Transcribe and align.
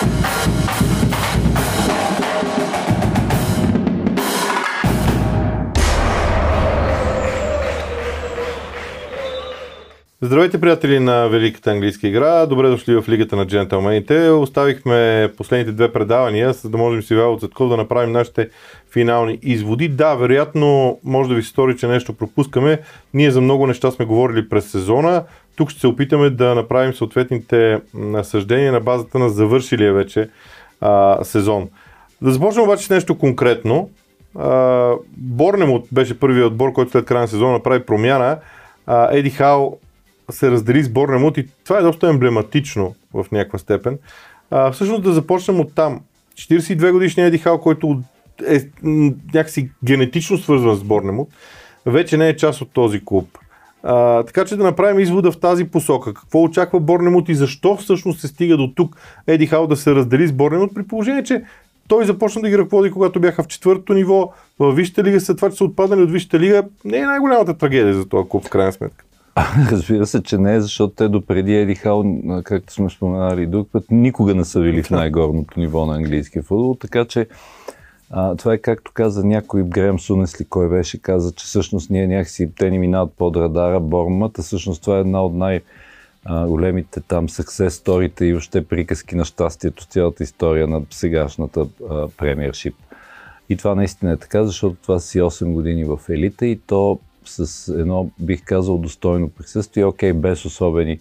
Thank 0.00 0.46
you. 0.46 0.49
Здравейте, 10.22 10.60
приятели 10.60 10.98
на 10.98 11.28
Великата 11.28 11.70
английска 11.70 12.08
игра. 12.08 12.46
Добре 12.46 12.68
дошли 12.68 13.00
в 13.00 13.08
Лигата 13.08 13.36
на 13.36 13.46
джентълмените. 13.46 14.30
Оставихме 14.30 15.30
последните 15.36 15.72
две 15.72 15.92
предавания, 15.92 16.52
за 16.52 16.70
да 16.70 16.78
можем 16.78 17.02
си 17.02 17.14
Вало 17.14 17.38
Цетков 17.38 17.68
да 17.68 17.76
направим 17.76 18.12
нашите 18.12 18.48
финални 18.92 19.38
изводи. 19.42 19.88
Да, 19.88 20.14
вероятно, 20.14 20.98
може 21.04 21.28
да 21.28 21.34
ви 21.34 21.42
се 21.42 21.48
стори, 21.48 21.76
че 21.76 21.86
нещо 21.86 22.12
пропускаме. 22.12 22.78
Ние 23.14 23.30
за 23.30 23.40
много 23.40 23.66
неща 23.66 23.90
сме 23.90 24.04
говорили 24.04 24.48
през 24.48 24.70
сезона. 24.70 25.24
Тук 25.56 25.70
ще 25.70 25.80
се 25.80 25.86
опитаме 25.86 26.30
да 26.30 26.54
направим 26.54 26.94
съответните 26.94 27.80
насъждения 27.94 28.72
на 28.72 28.80
базата 28.80 29.18
на 29.18 29.28
завършилия 29.28 29.92
вече 29.92 30.28
а, 30.80 31.24
сезон. 31.24 31.68
Да 32.22 32.30
започнем 32.30 32.64
обаче 32.64 32.84
с 32.84 32.90
нещо 32.90 33.18
конкретно. 33.18 33.90
Борнемот 35.16 35.86
беше 35.92 36.18
първият 36.18 36.46
отбор, 36.46 36.72
който 36.72 36.90
след 36.90 37.04
края 37.04 37.20
на 37.20 37.28
сезона 37.28 37.52
направи 37.52 37.86
промяна. 37.86 38.38
Еди 39.10 39.30
Хал 39.30 39.78
се 40.30 40.50
раздели 40.50 40.82
с 40.82 40.88
Борнемут 40.88 41.38
и 41.38 41.48
това 41.64 41.78
е 41.78 41.82
доста 41.82 42.08
емблематично 42.08 42.94
в 43.14 43.26
някаква 43.32 43.58
степен. 43.58 43.98
А, 44.50 44.72
всъщност 44.72 45.02
да 45.02 45.12
започнем 45.12 45.60
от 45.60 45.74
там. 45.74 46.00
42 46.34 46.92
годишният 46.92 47.28
Еди 47.28 47.38
Хал, 47.38 47.60
който 47.60 48.00
е 48.48 48.60
някакси 49.34 49.70
генетично 49.84 50.38
свързван 50.38 50.76
с 50.76 50.84
Борнемут, 50.84 51.28
вече 51.86 52.16
не 52.16 52.28
е 52.28 52.36
част 52.36 52.60
от 52.60 52.70
този 52.72 53.04
клуб. 53.04 53.38
А, 53.82 54.22
така 54.22 54.44
че 54.44 54.56
да 54.56 54.64
направим 54.64 55.00
извода 55.00 55.32
в 55.32 55.40
тази 55.40 55.64
посока. 55.64 56.14
Какво 56.14 56.42
очаква 56.42 56.80
Борнемут 56.80 57.28
и 57.28 57.34
защо 57.34 57.76
всъщност 57.76 58.20
се 58.20 58.28
стига 58.28 58.56
до 58.56 58.72
тук 58.76 58.96
Еди 59.26 59.46
Хал 59.46 59.66
да 59.66 59.76
се 59.76 59.94
раздели 59.94 60.26
с 60.26 60.32
Борнемут 60.32 60.74
при 60.74 60.82
положение, 60.82 61.24
че 61.24 61.42
той 61.88 62.04
започна 62.04 62.42
да 62.42 62.48
ги 62.48 62.58
ръководи, 62.58 62.90
когато 62.90 63.20
бяха 63.20 63.42
в 63.42 63.46
четвъртото 63.46 63.94
ниво, 63.94 64.32
в 64.58 64.72
Висшата 64.72 65.04
лига, 65.04 65.20
след 65.20 65.36
това, 65.36 65.50
че 65.50 65.56
са 65.56 65.64
отпаднали 65.64 66.02
от 66.02 66.10
Висшата 66.10 66.38
лига, 66.38 66.62
не 66.84 66.98
е 66.98 67.06
най-голямата 67.06 67.58
трагедия 67.58 67.94
за 67.94 68.08
този 68.08 68.28
клуб, 68.28 68.46
в 68.46 68.50
крайна 68.50 68.72
сметка. 68.72 69.04
Разбира 69.70 70.06
се, 70.06 70.22
че 70.22 70.38
не, 70.38 70.60
защото 70.60 70.94
те 70.94 71.08
допреди 71.08 71.56
Еди 71.56 71.74
Хал, 71.74 72.04
както 72.44 72.72
сме 72.72 72.90
споменали 72.90 73.46
друг 73.46 73.68
път, 73.72 73.84
никога 73.90 74.34
не 74.34 74.44
са 74.44 74.60
били 74.60 74.82
в 74.82 74.90
най-горното 74.90 75.60
ниво 75.60 75.86
на 75.86 75.94
английския 75.94 76.42
футбол, 76.42 76.76
така 76.80 77.04
че 77.04 77.26
а, 78.10 78.36
това 78.36 78.54
е 78.54 78.58
както 78.58 78.92
каза 78.94 79.24
някой 79.24 79.62
Грем 79.62 79.98
Сунесли, 79.98 80.44
кой 80.44 80.68
беше, 80.68 81.02
каза, 81.02 81.32
че 81.32 81.44
всъщност 81.44 81.90
ние 81.90 82.06
някакси, 82.06 82.50
те 82.58 82.70
ни 82.70 82.78
минават 82.78 83.12
под 83.18 83.36
радара, 83.36 83.80
Бормът, 83.80 84.38
а 84.38 84.42
всъщност 84.42 84.82
това 84.82 84.96
е 84.96 85.00
една 85.00 85.24
от 85.24 85.34
най- 85.34 85.60
големите 86.46 87.00
там 87.00 87.28
success 87.28 87.68
сторите 87.68 88.24
и 88.24 88.34
още 88.34 88.64
приказки 88.64 89.14
на 89.16 89.24
щастието 89.24 89.86
цялата 89.86 90.22
история 90.22 90.68
на 90.68 90.82
сегашната 90.90 91.66
премиершип. 92.16 92.74
И 93.48 93.56
това 93.56 93.74
наистина 93.74 94.12
е 94.12 94.16
така, 94.16 94.44
защото 94.44 94.76
това 94.82 95.00
си 95.00 95.20
8 95.20 95.52
години 95.52 95.84
в 95.84 95.98
елита 96.08 96.46
и 96.46 96.58
то 96.66 96.98
с 97.24 97.68
едно, 97.68 98.10
бих 98.20 98.44
казал, 98.44 98.78
достойно 98.78 99.28
присъствие, 99.28 99.84
окей, 99.84 100.12
без 100.12 100.44
особени 100.44 100.98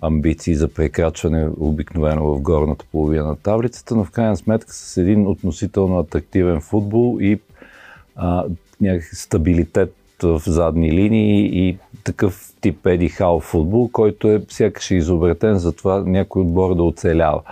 амбиции 0.00 0.54
за 0.54 0.68
прекрачване 0.68 1.48
обикновено 1.60 2.34
в 2.34 2.40
горната 2.40 2.84
половина 2.92 3.24
на 3.24 3.36
таблицата, 3.36 3.96
но 3.96 4.04
в 4.04 4.10
крайна 4.10 4.36
сметка 4.36 4.74
с 4.74 4.96
един 4.96 5.26
относително 5.26 5.98
атрактивен 5.98 6.60
футбол 6.60 7.18
и 7.20 7.40
а, 8.16 8.44
стабилитет 9.12 9.94
в 10.22 10.42
задни 10.46 10.92
линии 10.92 11.68
и 11.68 11.78
такъв 12.04 12.52
тип 12.60 12.86
Еди 12.86 13.08
Хал 13.08 13.40
футбол, 13.40 13.88
който 13.88 14.28
е 14.28 14.42
сякаш 14.48 14.90
изобретен 14.90 15.58
за 15.58 15.72
това 15.72 16.02
някой 16.06 16.42
отбор 16.42 16.74
да 16.74 16.82
оцелява 16.82 17.42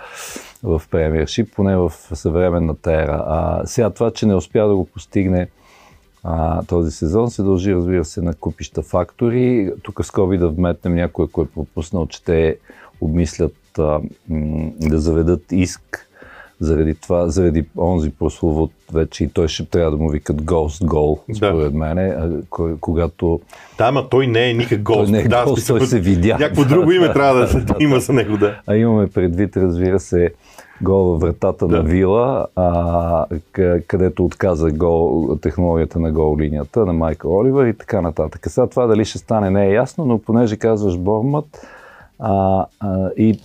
в 0.63 0.81
премиершип, 0.91 1.55
поне 1.55 1.77
в 1.77 1.93
съвременната 2.13 2.93
ера. 2.93 3.23
А 3.27 3.61
сега 3.65 3.89
това, 3.89 4.11
че 4.11 4.25
не 4.25 4.35
успя 4.35 4.67
да 4.67 4.75
го 4.75 4.85
постигне 4.85 5.47
а, 6.23 6.63
този 6.63 6.91
сезон 6.91 7.31
се 7.31 7.43
дължи, 7.43 7.75
разбира 7.75 8.05
се, 8.05 8.21
на 8.21 8.33
купища 8.33 8.81
фактори. 8.81 9.71
Тук 9.83 10.05
скоби 10.05 10.37
да 10.37 10.49
вметнем 10.49 10.95
някой, 10.95 11.25
ако 11.25 11.41
е 11.41 11.47
пропуснал, 11.47 12.07
че 12.07 12.23
те 12.23 12.57
обмислят 13.01 13.55
а, 13.79 13.99
м- 14.29 14.71
да 14.79 14.99
заведат 14.99 15.51
иск 15.51 16.08
заради 16.59 16.95
това, 16.95 17.29
заради 17.29 17.65
онзи 17.77 18.09
прословут 18.09 18.71
вече 18.93 19.23
и 19.23 19.27
той 19.27 19.47
ще 19.47 19.65
трябва 19.65 19.91
да 19.91 19.97
му 19.97 20.09
викат 20.09 20.41
Ghost 20.41 20.85
Goal, 20.85 21.35
според 21.37 21.71
да. 21.71 21.77
мене, 21.77 22.15
когато... 22.79 23.39
Да, 23.77 23.85
ама 23.85 24.09
той 24.09 24.27
не 24.27 24.49
е 24.49 24.53
никак 24.53 24.81
Ghost. 24.81 24.93
Той 24.93 25.07
не 25.07 25.19
е 25.19 25.27
да, 25.27 25.45
Ghost, 25.45 25.67
той 25.67 25.87
се 25.87 25.99
видя. 25.99 26.37
Някакво 26.39 26.63
друго 26.63 26.91
име 26.91 27.13
трябва 27.13 27.39
да, 27.39 27.61
да 27.61 27.75
има 27.79 27.99
за 27.99 28.13
него, 28.13 28.37
да. 28.37 28.61
А 28.67 28.75
имаме 28.75 29.07
предвид, 29.07 29.57
разбира 29.57 29.99
се, 29.99 30.33
гол 30.81 31.03
във 31.03 31.21
вратата 31.21 31.67
да. 31.67 31.77
на 31.77 31.83
Вила, 31.83 32.47
а, 32.55 33.25
където 33.87 34.25
отказа 34.25 34.71
гол, 34.71 35.37
технологията 35.41 35.99
на 35.99 36.11
гол 36.11 36.37
линията 36.39 36.85
на 36.85 36.93
Майкъл 36.93 37.37
Оливър 37.37 37.67
и 37.67 37.73
така 37.73 38.01
нататък. 38.01 38.47
Сега 38.49 38.67
това 38.67 38.87
дали 38.87 39.05
ще 39.05 39.17
стане 39.17 39.49
не 39.49 39.67
е 39.67 39.73
ясно, 39.73 40.05
но 40.05 40.19
понеже 40.19 40.57
казваш 40.57 40.97
Бормът 40.97 41.67
а, 42.19 42.65
а, 42.79 43.09
и 43.17 43.39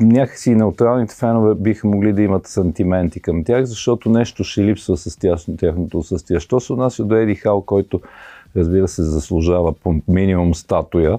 някакси 0.00 0.54
неутралните 0.54 1.14
фенове 1.14 1.54
биха 1.54 1.88
могли 1.88 2.12
да 2.12 2.22
имат 2.22 2.46
сантименти 2.46 3.20
към 3.20 3.44
тях, 3.44 3.64
защото 3.64 4.10
нещо 4.10 4.44
ще 4.44 4.64
липсва 4.64 4.96
с 4.96 5.18
тяхното 5.58 6.02
състия. 6.02 6.40
Що 6.40 6.60
се 6.60 6.72
отнася 6.72 7.04
до 7.04 7.14
Еди 7.14 7.34
Хал, 7.34 7.62
който 7.62 8.00
разбира 8.56 8.88
се 8.88 9.02
заслужава 9.02 9.72
по 9.72 9.94
минимум 10.08 10.54
статуя 10.54 11.18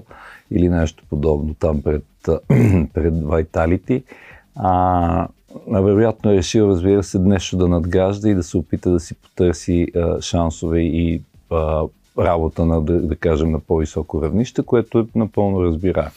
или 0.50 0.68
нещо 0.68 1.04
подобно 1.10 1.54
там 1.54 1.82
пред, 1.82 2.04
пред 2.94 3.22
Вайталити, 3.22 4.02
а, 4.56 5.28
вероятно 5.68 6.30
е 6.30 6.36
решил, 6.36 6.64
разбира 6.64 7.02
се, 7.02 7.18
нещо 7.18 7.56
да 7.56 7.68
надгражда 7.68 8.28
и 8.28 8.34
да 8.34 8.42
се 8.42 8.56
опита 8.56 8.90
да 8.90 9.00
си 9.00 9.14
потърси 9.14 9.86
а, 9.96 10.20
шансове 10.20 10.80
и 10.80 11.22
а, 11.50 11.82
работа 12.18 12.66
на, 12.66 12.82
да, 12.82 13.00
да 13.00 13.16
кажем, 13.16 13.50
на 13.50 13.60
по-високо 13.60 14.22
равнище, 14.22 14.62
което 14.62 14.98
е 14.98 15.06
напълно 15.14 15.64
разбираемо. 15.64 16.10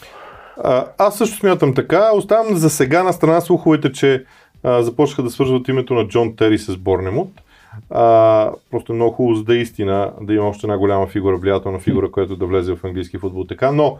Аз 0.97 1.17
също 1.17 1.37
смятам 1.37 1.73
така. 1.73 2.11
Оставам 2.13 2.57
за 2.57 2.69
сега 2.69 3.03
на 3.03 3.13
страна 3.13 3.41
слуховете, 3.41 3.91
че 3.91 4.25
а, 4.63 4.83
започнаха 4.83 5.23
да 5.23 5.29
свързват 5.29 5.67
името 5.67 5.93
на 5.93 6.07
Джон 6.07 6.35
Тери 6.35 6.57
с 6.57 6.77
Борнемут. 6.77 7.41
А, 7.89 8.51
просто 8.71 8.91
е 8.91 8.95
много 8.95 9.15
хубаво, 9.15 9.35
за 9.35 9.43
да 9.43 9.55
е 9.55 9.57
истина, 9.57 10.11
да 10.21 10.33
има 10.33 10.47
още 10.47 10.67
една 10.67 10.77
голяма 10.77 11.07
фигура, 11.07 11.37
влиятелна 11.37 11.79
фигура, 11.79 12.11
която 12.11 12.35
да 12.35 12.45
влезе 12.45 12.75
в 12.75 12.83
английски 12.83 13.17
футбол. 13.17 13.43
Така, 13.43 13.71
но 13.71 13.97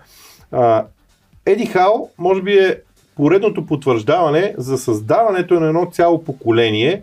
а, 0.51 0.85
Еди 1.45 1.65
Хал, 1.65 2.09
може 2.17 2.41
би 2.41 2.53
е 2.53 2.77
поредното 3.15 3.65
потвърждаване 3.65 4.53
за 4.57 4.77
създаването 4.77 5.59
на 5.59 5.67
едно 5.67 5.85
цяло 5.91 6.23
поколение 6.23 7.01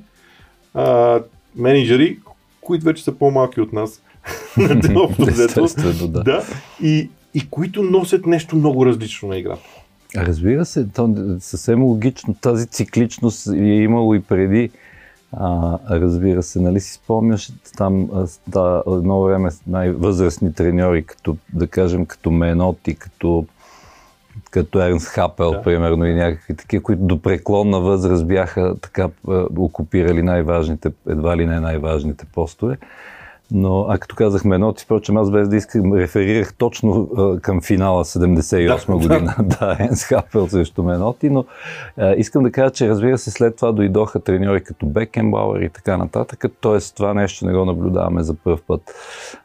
а, 0.75 1.21
менеджери, 1.57 2.19
които 2.61 2.85
вече 2.85 3.05
са 3.05 3.13
по-малки 3.13 3.61
от 3.61 3.73
нас. 3.73 4.03
да. 6.09 6.23
да. 6.23 6.43
И, 6.83 7.11
и 7.39 7.49
които 7.51 7.83
носят 7.83 8.27
нещо 8.27 8.57
много 8.57 8.87
различно 8.87 9.29
на 9.29 9.37
играта. 9.37 9.69
Разбира 10.17 10.65
се, 10.65 10.89
то 10.89 11.15
съвсем 11.41 11.83
логично. 11.83 12.35
Тази 12.35 12.67
цикличност 12.67 13.47
е 13.47 13.57
имало 13.59 14.15
и 14.15 14.23
преди. 14.23 14.71
А, 15.33 15.79
разбира 15.91 16.43
се, 16.43 16.61
нали 16.61 16.81
си 16.81 16.93
спомняш 16.93 17.53
там 17.77 18.09
да, 18.47 18.83
едно 18.87 19.23
време 19.23 19.51
най-възрастни 19.67 20.55
треньори, 20.55 21.05
като 21.05 21.37
да 21.53 21.67
кажем 21.67 22.07
като 22.07 22.31
Меноти, 22.31 22.95
като 22.95 23.47
като 24.51 24.83
Ернс 24.83 25.07
Хапел, 25.07 25.51
да. 25.51 25.63
примерно, 25.63 26.07
и 26.07 26.15
някакви 26.15 26.57
такива, 26.57 26.83
които 26.83 27.03
до 27.03 27.23
преклонна 27.23 27.81
възраст 27.81 28.27
бяха 28.27 28.75
така 28.81 29.09
окупирали 29.57 30.23
най-важните, 30.23 30.93
едва 31.09 31.37
ли 31.37 31.47
не 31.47 31.61
най-важните 31.61 32.25
постове. 32.35 32.77
Но, 33.53 33.87
а 33.89 33.99
като 33.99 34.17
казахме 34.17 34.55
едно, 34.55 34.73
ти 34.73 34.85
впрочем, 34.85 35.17
аз 35.17 35.31
без 35.31 35.49
да 35.49 35.57
искам, 35.57 35.95
реферирах 35.95 36.55
точно 36.55 37.09
а, 37.17 37.41
към 37.41 37.61
финала 37.61 38.05
78 38.05 38.87
да, 38.87 38.93
година. 38.93 39.35
Да, 39.43 39.77
Енс 39.81 40.05
Хапел 40.05 40.49
срещу 40.49 40.83
Меноти, 40.83 41.31
но 41.31 41.45
а, 41.97 42.15
искам 42.15 42.43
да 42.43 42.53
кажа, 42.53 42.71
че 42.71 42.89
разбира 42.89 43.19
се, 43.19 43.31
след 43.31 43.57
това 43.57 43.73
дойдоха 43.73 44.21
треньори 44.21 44.65
като 44.65 44.87
Бекенбауер 44.87 45.61
и 45.61 45.69
така 45.69 45.97
нататък, 45.97 46.45
т.е. 46.61 46.79
това 46.97 47.15
нещо 47.15 47.47
не 47.47 47.53
го 47.53 47.65
наблюдаваме 47.65 48.23
за 48.23 48.35
първ 48.35 48.59
път. 48.67 48.83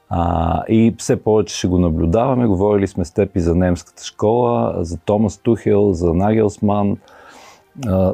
А, 0.09 0.63
и 0.67 0.95
все 0.97 1.23
повече 1.23 1.57
ще 1.57 1.67
го 1.67 1.79
наблюдаваме. 1.79 2.47
Говорили 2.47 2.87
сме 2.87 3.05
с 3.05 3.11
теб 3.11 3.35
и 3.35 3.39
за 3.39 3.55
немската 3.55 4.03
школа, 4.03 4.75
за 4.79 4.97
Томас 4.97 5.37
Тухел, 5.37 5.93
за 5.93 6.13
Нагелсман, 6.13 6.97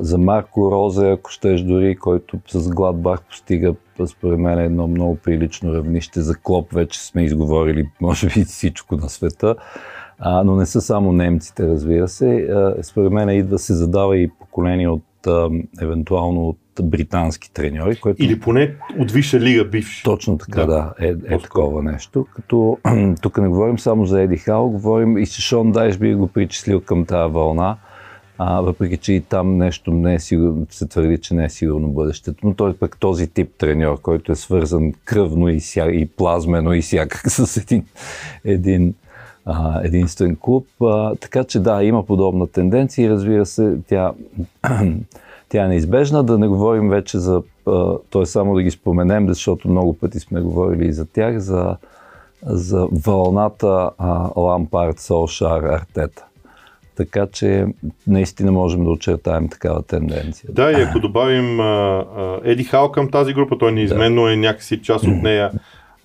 за 0.01 0.17
Марко 0.17 0.71
Розе, 0.71 1.09
ако 1.09 1.31
щеш 1.31 1.61
дори, 1.61 1.95
който 1.95 2.39
с 2.47 2.69
Гладбах 2.69 3.21
постига 3.21 3.75
според 4.05 4.39
мен 4.39 4.59
едно 4.59 4.87
много 4.87 5.15
прилично 5.15 5.73
равнище. 5.73 6.21
За 6.21 6.35
Клоп 6.35 6.73
вече 6.73 7.05
сме 7.05 7.23
изговорили, 7.23 7.89
може 8.01 8.27
би, 8.27 8.43
всичко 8.43 8.95
на 8.95 9.09
света. 9.09 9.55
А, 10.19 10.43
но 10.43 10.55
не 10.55 10.65
са 10.65 10.81
само 10.81 11.11
немците, 11.11 11.67
разбира 11.67 12.07
се. 12.07 12.35
А, 12.35 12.83
според 12.83 13.11
мен 13.11 13.29
идва 13.29 13.59
се 13.59 13.73
задава 13.73 14.17
и 14.17 14.29
поколение 14.39 14.89
от 14.89 15.27
а, 15.27 15.49
евентуално 15.81 16.47
от 16.47 16.57
британски 16.83 17.53
треньори. 17.53 17.95
Което... 17.95 18.23
Или 18.23 18.39
поне 18.39 18.75
от 18.99 19.11
Висша 19.11 19.39
лига 19.39 19.65
бивши. 19.65 20.03
Точно 20.03 20.37
така, 20.37 20.59
да, 20.59 20.65
да 20.65 20.93
е, 20.99 21.15
е 21.25 21.37
такова 21.37 21.83
нещо. 21.83 22.25
Като 22.35 22.77
тук 23.21 23.37
не 23.37 23.47
говорим 23.47 23.79
само 23.79 24.05
за 24.05 24.21
Еди 24.21 24.37
Хал, 24.37 24.69
говорим 24.69 25.17
и 25.17 25.27
че 25.27 25.41
Шон 25.41 25.71
Дайш 25.71 25.97
би 25.97 26.15
го 26.15 26.27
причислил 26.27 26.81
към 26.81 27.05
тази 27.05 27.33
вълна 27.33 27.77
а, 28.41 28.61
въпреки 28.61 28.97
че 28.97 29.13
и 29.13 29.21
там 29.21 29.57
нещо 29.57 29.91
не 29.91 30.13
е 30.13 30.19
сигурно, 30.19 30.67
се 30.69 30.87
твърди, 30.87 31.17
че 31.17 31.33
не 31.33 31.45
е 31.45 31.49
сигурно 31.49 31.89
бъдещето. 31.89 32.47
Но 32.47 32.53
той 32.53 32.71
е 32.71 32.73
пък 32.73 32.97
този 32.99 33.27
тип 33.27 33.51
треньор, 33.57 34.01
който 34.01 34.31
е 34.31 34.35
свързан 34.35 34.93
кръвно 35.05 35.49
и, 35.49 35.59
ся, 35.59 35.91
и 35.91 36.05
плазмено 36.05 36.73
и 36.73 36.81
всякак 36.81 37.21
с 37.31 37.57
един, 37.57 37.85
един 38.45 38.93
а, 39.45 39.81
единствен 39.83 40.37
клуб. 40.41 40.67
А, 40.81 41.15
така 41.15 41.43
че 41.43 41.59
да, 41.59 41.83
има 41.83 42.05
подобна 42.05 42.47
тенденция 42.47 43.05
и 43.05 43.09
разбира 43.09 43.45
се, 43.45 43.77
тя, 43.87 44.13
тя 45.49 45.65
е 45.65 45.67
неизбежна. 45.67 46.23
Да 46.23 46.37
не 46.37 46.47
говорим 46.47 46.89
вече 46.89 47.17
за, 47.17 47.41
т.е. 48.11 48.25
само 48.25 48.55
да 48.55 48.63
ги 48.63 48.71
споменем, 48.71 49.27
защото 49.27 49.69
много 49.69 49.93
пъти 49.93 50.19
сме 50.19 50.41
говорили 50.41 50.87
и 50.87 50.93
за 50.93 51.05
тях, 51.05 51.37
за, 51.37 51.75
за 52.43 52.87
вълната 52.91 53.89
а, 53.97 54.29
Лампард, 54.35 54.99
Солшар, 54.99 55.63
Артета. 55.63 56.25
Така 56.99 57.27
че 57.31 57.65
наистина 58.07 58.51
можем 58.51 58.83
да 58.83 58.89
очертаем 58.89 59.49
такава 59.49 59.83
тенденция. 59.83 60.49
Да, 60.53 60.71
и 60.71 60.81
ако 60.81 60.99
добавим 60.99 61.59
а, 61.59 61.63
а, 61.63 62.39
Еди 62.43 62.63
Хал 62.63 62.91
към 62.91 63.11
тази 63.11 63.33
група, 63.33 63.57
той 63.57 63.71
неизменно 63.71 64.23
да. 64.23 64.33
е 64.33 64.35
някакси 64.35 64.81
част 64.81 65.03
от 65.03 65.23
нея. 65.23 65.51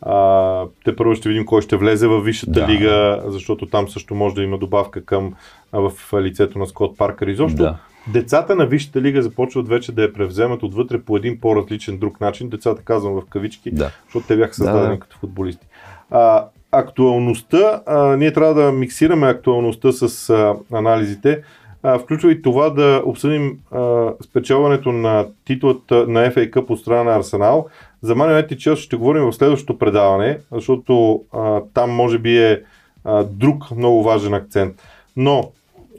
А, 0.02 0.64
те 0.84 0.96
първо 0.96 1.14
ще 1.14 1.28
видим 1.28 1.46
кой 1.46 1.62
ще 1.62 1.76
влезе 1.76 2.06
в 2.06 2.20
Висшата 2.20 2.60
да. 2.60 2.68
лига, 2.68 3.22
защото 3.26 3.66
там 3.66 3.88
също 3.88 4.14
може 4.14 4.34
да 4.34 4.42
има 4.42 4.58
добавка 4.58 5.04
към 5.04 5.34
а, 5.72 5.80
в 5.80 5.92
лицето 6.22 6.58
на 6.58 6.66
Скот 6.66 6.96
Паркър. 6.96 7.26
Изобщо 7.26 7.62
да. 7.62 7.76
децата 8.12 8.56
на 8.56 8.66
Висшата 8.66 9.00
лига 9.00 9.22
започват 9.22 9.68
вече 9.68 9.92
да 9.92 10.02
я 10.02 10.12
превземат 10.12 10.62
отвътре 10.62 11.02
по 11.02 11.16
един 11.16 11.40
по-различен 11.40 11.98
друг 11.98 12.20
начин. 12.20 12.48
Децата 12.48 12.82
казвам 12.82 13.14
в 13.14 13.22
кавички, 13.30 13.70
да. 13.70 13.90
защото 14.04 14.26
те 14.26 14.36
бяха 14.36 14.54
създадени 14.54 14.86
да, 14.86 14.94
да. 14.94 14.98
като 14.98 15.18
футболисти. 15.18 15.66
А, 16.10 16.44
актуалността, 16.78 17.82
а, 17.86 18.16
ние 18.16 18.32
трябва 18.32 18.54
да 18.54 18.72
миксираме 18.72 19.26
актуалността 19.26 19.92
с 19.92 20.30
а, 20.30 20.54
анализите. 20.72 21.42
А, 21.82 21.98
включва 21.98 22.32
и 22.32 22.42
това 22.42 22.70
да 22.70 23.02
обсъдим 23.04 23.58
а, 23.70 24.12
спечелването 24.24 24.92
на 24.92 25.26
титлата 25.44 25.94
на 26.08 26.30
FA 26.30 26.50
Cup 26.50 26.70
от 26.70 26.80
страна 26.80 27.04
на 27.04 27.16
Арсенал. 27.16 27.66
За 28.02 28.14
Man 28.14 28.42
United 28.42 28.56
Chelsea 28.56 28.76
ще 28.76 28.96
говорим 28.96 29.22
в 29.22 29.32
следващото 29.32 29.78
предаване, 29.78 30.38
защото 30.52 31.22
а, 31.32 31.60
там 31.74 31.90
може 31.90 32.18
би 32.18 32.38
е 32.38 32.62
а, 33.04 33.24
друг 33.24 33.70
много 33.70 34.02
важен 34.02 34.34
акцент. 34.34 34.82
Но 35.16 35.50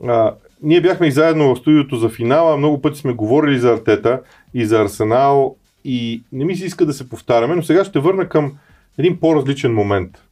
а, 0.08 0.34
ние 0.64 0.82
бяхме 0.82 1.08
и 1.08 1.12
заедно 1.12 1.56
в 1.56 1.58
студиото 1.58 1.96
за 1.96 2.10
финала, 2.10 2.58
много 2.58 2.82
пъти 2.82 3.00
сме 3.00 3.14
говорили 3.14 3.60
за 3.60 3.74
Артета 3.74 4.22
и 4.54 4.66
за 4.66 4.82
Арсенал 4.82 5.56
и 5.84 6.24
не 6.32 6.46
ми 6.46 6.56
се 6.56 6.66
иска 6.66 6.86
да 6.86 6.94
се 6.94 7.10
повтаряме, 7.10 7.56
но 7.56 7.64
сега 7.64 7.86
ще 7.86 8.00
върна 8.00 8.30
към 8.30 8.58
един 8.98 9.20
по-различен 9.20 9.74
момент. 9.74 10.25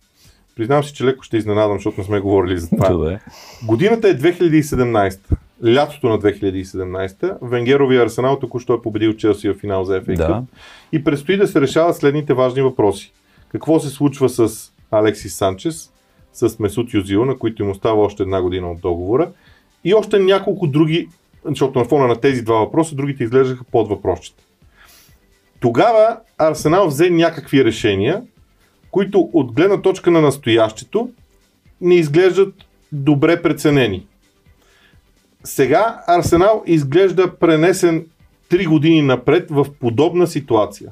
Признавам 0.55 0.83
си, 0.83 0.93
че 0.93 1.03
леко 1.05 1.23
ще 1.23 1.37
изненадам, 1.37 1.77
защото 1.77 1.99
не 2.01 2.03
сме 2.03 2.19
говорили 2.19 2.57
за 2.57 2.69
това. 2.69 2.89
Добре. 2.89 3.19
Годината 3.65 4.09
е 4.09 4.17
2017. 4.17 5.19
Лятото 5.65 6.09
на 6.09 6.19
2017. 6.19 7.37
Венгеровия 7.41 8.03
Арсенал 8.03 8.39
току-що 8.39 8.73
е 8.73 8.81
победил 8.81 9.13
Челси 9.13 9.49
в 9.49 9.53
финал 9.53 9.83
за 9.83 10.01
FA 10.01 10.17
да. 10.17 10.43
И 10.91 11.03
предстои 11.03 11.37
да 11.37 11.47
се 11.47 11.61
решават 11.61 11.95
следните 11.95 12.33
важни 12.33 12.61
въпроси. 12.61 13.13
Какво 13.49 13.79
се 13.79 13.89
случва 13.89 14.29
с 14.29 14.71
Алексис 14.91 15.35
Санчес, 15.35 15.91
с 16.33 16.59
Месут 16.59 16.93
Юзил, 16.93 17.25
на 17.25 17.37
които 17.37 17.63
им 17.63 17.69
остава 17.69 18.01
още 18.01 18.23
една 18.23 18.41
година 18.41 18.71
от 18.71 18.81
договора, 18.81 19.31
и 19.83 19.93
още 19.93 20.19
няколко 20.19 20.67
други, 20.67 21.07
защото 21.45 21.79
на 21.79 21.85
фона 21.85 22.07
на 22.07 22.15
тези 22.15 22.41
два 22.41 22.55
въпроса, 22.55 22.95
другите 22.95 23.23
изглеждаха 23.23 23.63
под 23.71 23.89
въпросчета. 23.89 24.43
Тогава 25.59 26.17
Арсенал 26.37 26.87
взе 26.87 27.09
някакви 27.09 27.65
решения, 27.65 28.21
които 28.93 29.29
от 29.33 29.51
гледна 29.51 29.81
точка 29.81 30.11
на 30.11 30.21
настоящето 30.21 31.09
не 31.81 31.95
изглеждат 31.95 32.53
добре 32.91 33.41
преценени. 33.41 34.05
Сега 35.43 36.01
Арсенал 36.07 36.63
изглежда 36.65 37.35
пренесен 37.39 38.05
3 38.49 38.67
години 38.67 39.01
напред 39.01 39.47
в 39.49 39.65
подобна 39.79 40.27
ситуация. 40.27 40.91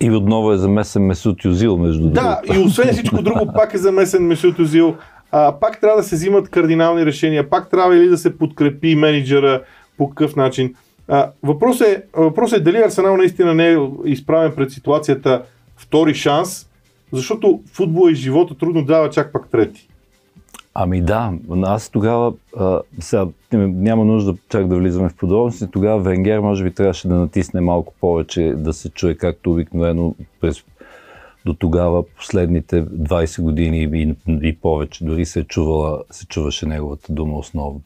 И 0.00 0.10
отново 0.10 0.52
е 0.52 0.56
замесен 0.56 1.02
Месут 1.02 1.44
Юзил, 1.44 1.76
между 1.76 2.02
другото. 2.02 2.20
Да, 2.22 2.40
и 2.54 2.58
освен 2.58 2.92
всичко 2.92 3.22
друго, 3.22 3.52
пак 3.54 3.74
е 3.74 3.78
замесен 3.78 4.26
Месут 4.26 4.58
Юзил. 4.58 4.96
А, 5.30 5.52
пак 5.60 5.80
трябва 5.80 5.96
да 5.96 6.08
се 6.08 6.16
взимат 6.16 6.48
кардинални 6.48 7.06
решения, 7.06 7.50
пак 7.50 7.70
трябва 7.70 7.96
или 7.96 8.08
да 8.08 8.18
се 8.18 8.38
подкрепи 8.38 8.96
менеджера 8.96 9.62
по 9.98 10.08
какъв 10.08 10.36
начин. 10.36 10.74
А, 11.08 11.30
въпросът, 11.42 11.88
е, 11.88 12.02
въпросът 12.16 12.58
е 12.58 12.62
дали 12.62 12.76
Арсенал 12.76 13.16
наистина 13.16 13.54
не 13.54 13.72
е 13.72 13.78
изправен 14.04 14.52
пред 14.56 14.70
ситуацията 14.70 15.42
втори 15.76 16.14
шанс 16.14 16.68
защото 17.12 17.62
футбол 17.72 18.08
и 18.10 18.14
живота 18.14 18.54
трудно 18.54 18.84
дава 18.84 19.10
чак 19.10 19.32
пак 19.32 19.48
трети. 19.50 19.88
Ами 20.74 21.00
да, 21.00 21.32
аз 21.62 21.88
тогава, 21.88 22.32
а, 22.56 22.80
сега 23.00 23.26
няма 23.52 24.04
нужда 24.04 24.34
чак 24.48 24.68
да 24.68 24.76
влизаме 24.76 25.08
в 25.08 25.16
подробности, 25.16 25.70
тогава 25.72 26.00
Венгер 26.00 26.38
може 26.38 26.64
би 26.64 26.74
трябваше 26.74 27.08
да 27.08 27.14
натисне 27.14 27.60
малко 27.60 27.94
повече, 28.00 28.54
да 28.56 28.72
се 28.72 28.90
чуе 28.90 29.14
както 29.14 29.52
обикновено 29.52 30.14
през 30.40 30.64
до 31.46 31.54
тогава 31.54 32.04
последните 32.16 32.84
20 32.86 33.42
години 33.42 33.82
и, 33.82 34.14
и 34.42 34.56
повече, 34.56 35.04
дори 35.04 35.24
се, 35.24 35.40
е 35.40 35.44
чувала, 35.44 36.02
се 36.10 36.26
чуваше 36.26 36.66
неговата 36.66 37.12
дума 37.12 37.38
основно. 37.38 37.80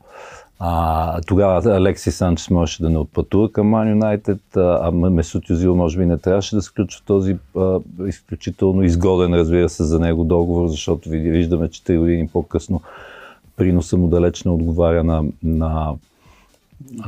А, 0.60 1.20
тогава 1.20 1.76
Алекси 1.76 2.10
Санчес 2.10 2.50
можеше 2.50 2.82
да 2.82 2.90
не 2.90 2.98
отпътува 2.98 3.52
към 3.52 3.68
Ман 3.68 3.90
Юнайтед, 3.90 4.56
а 4.56 4.90
Месут 4.90 5.50
Юзил 5.50 5.76
може 5.76 5.98
би 5.98 6.06
не 6.06 6.18
трябваше 6.18 6.56
да 6.56 6.62
сключва 6.62 7.02
този 7.06 7.36
а, 7.56 7.80
изключително 8.06 8.82
изгоден, 8.82 9.34
разбира 9.34 9.68
се, 9.68 9.84
за 9.84 10.00
него 10.00 10.24
договор, 10.24 10.68
защото 10.68 11.10
виждаме, 11.10 11.70
че 11.70 11.82
3 11.82 11.98
години 11.98 12.28
по-късно 12.32 12.80
приноса 13.56 13.96
му 13.96 14.08
далеч 14.08 14.44
не 14.44 14.50
отговаря 14.50 15.04
на, 15.04 15.24
на, 15.42 15.94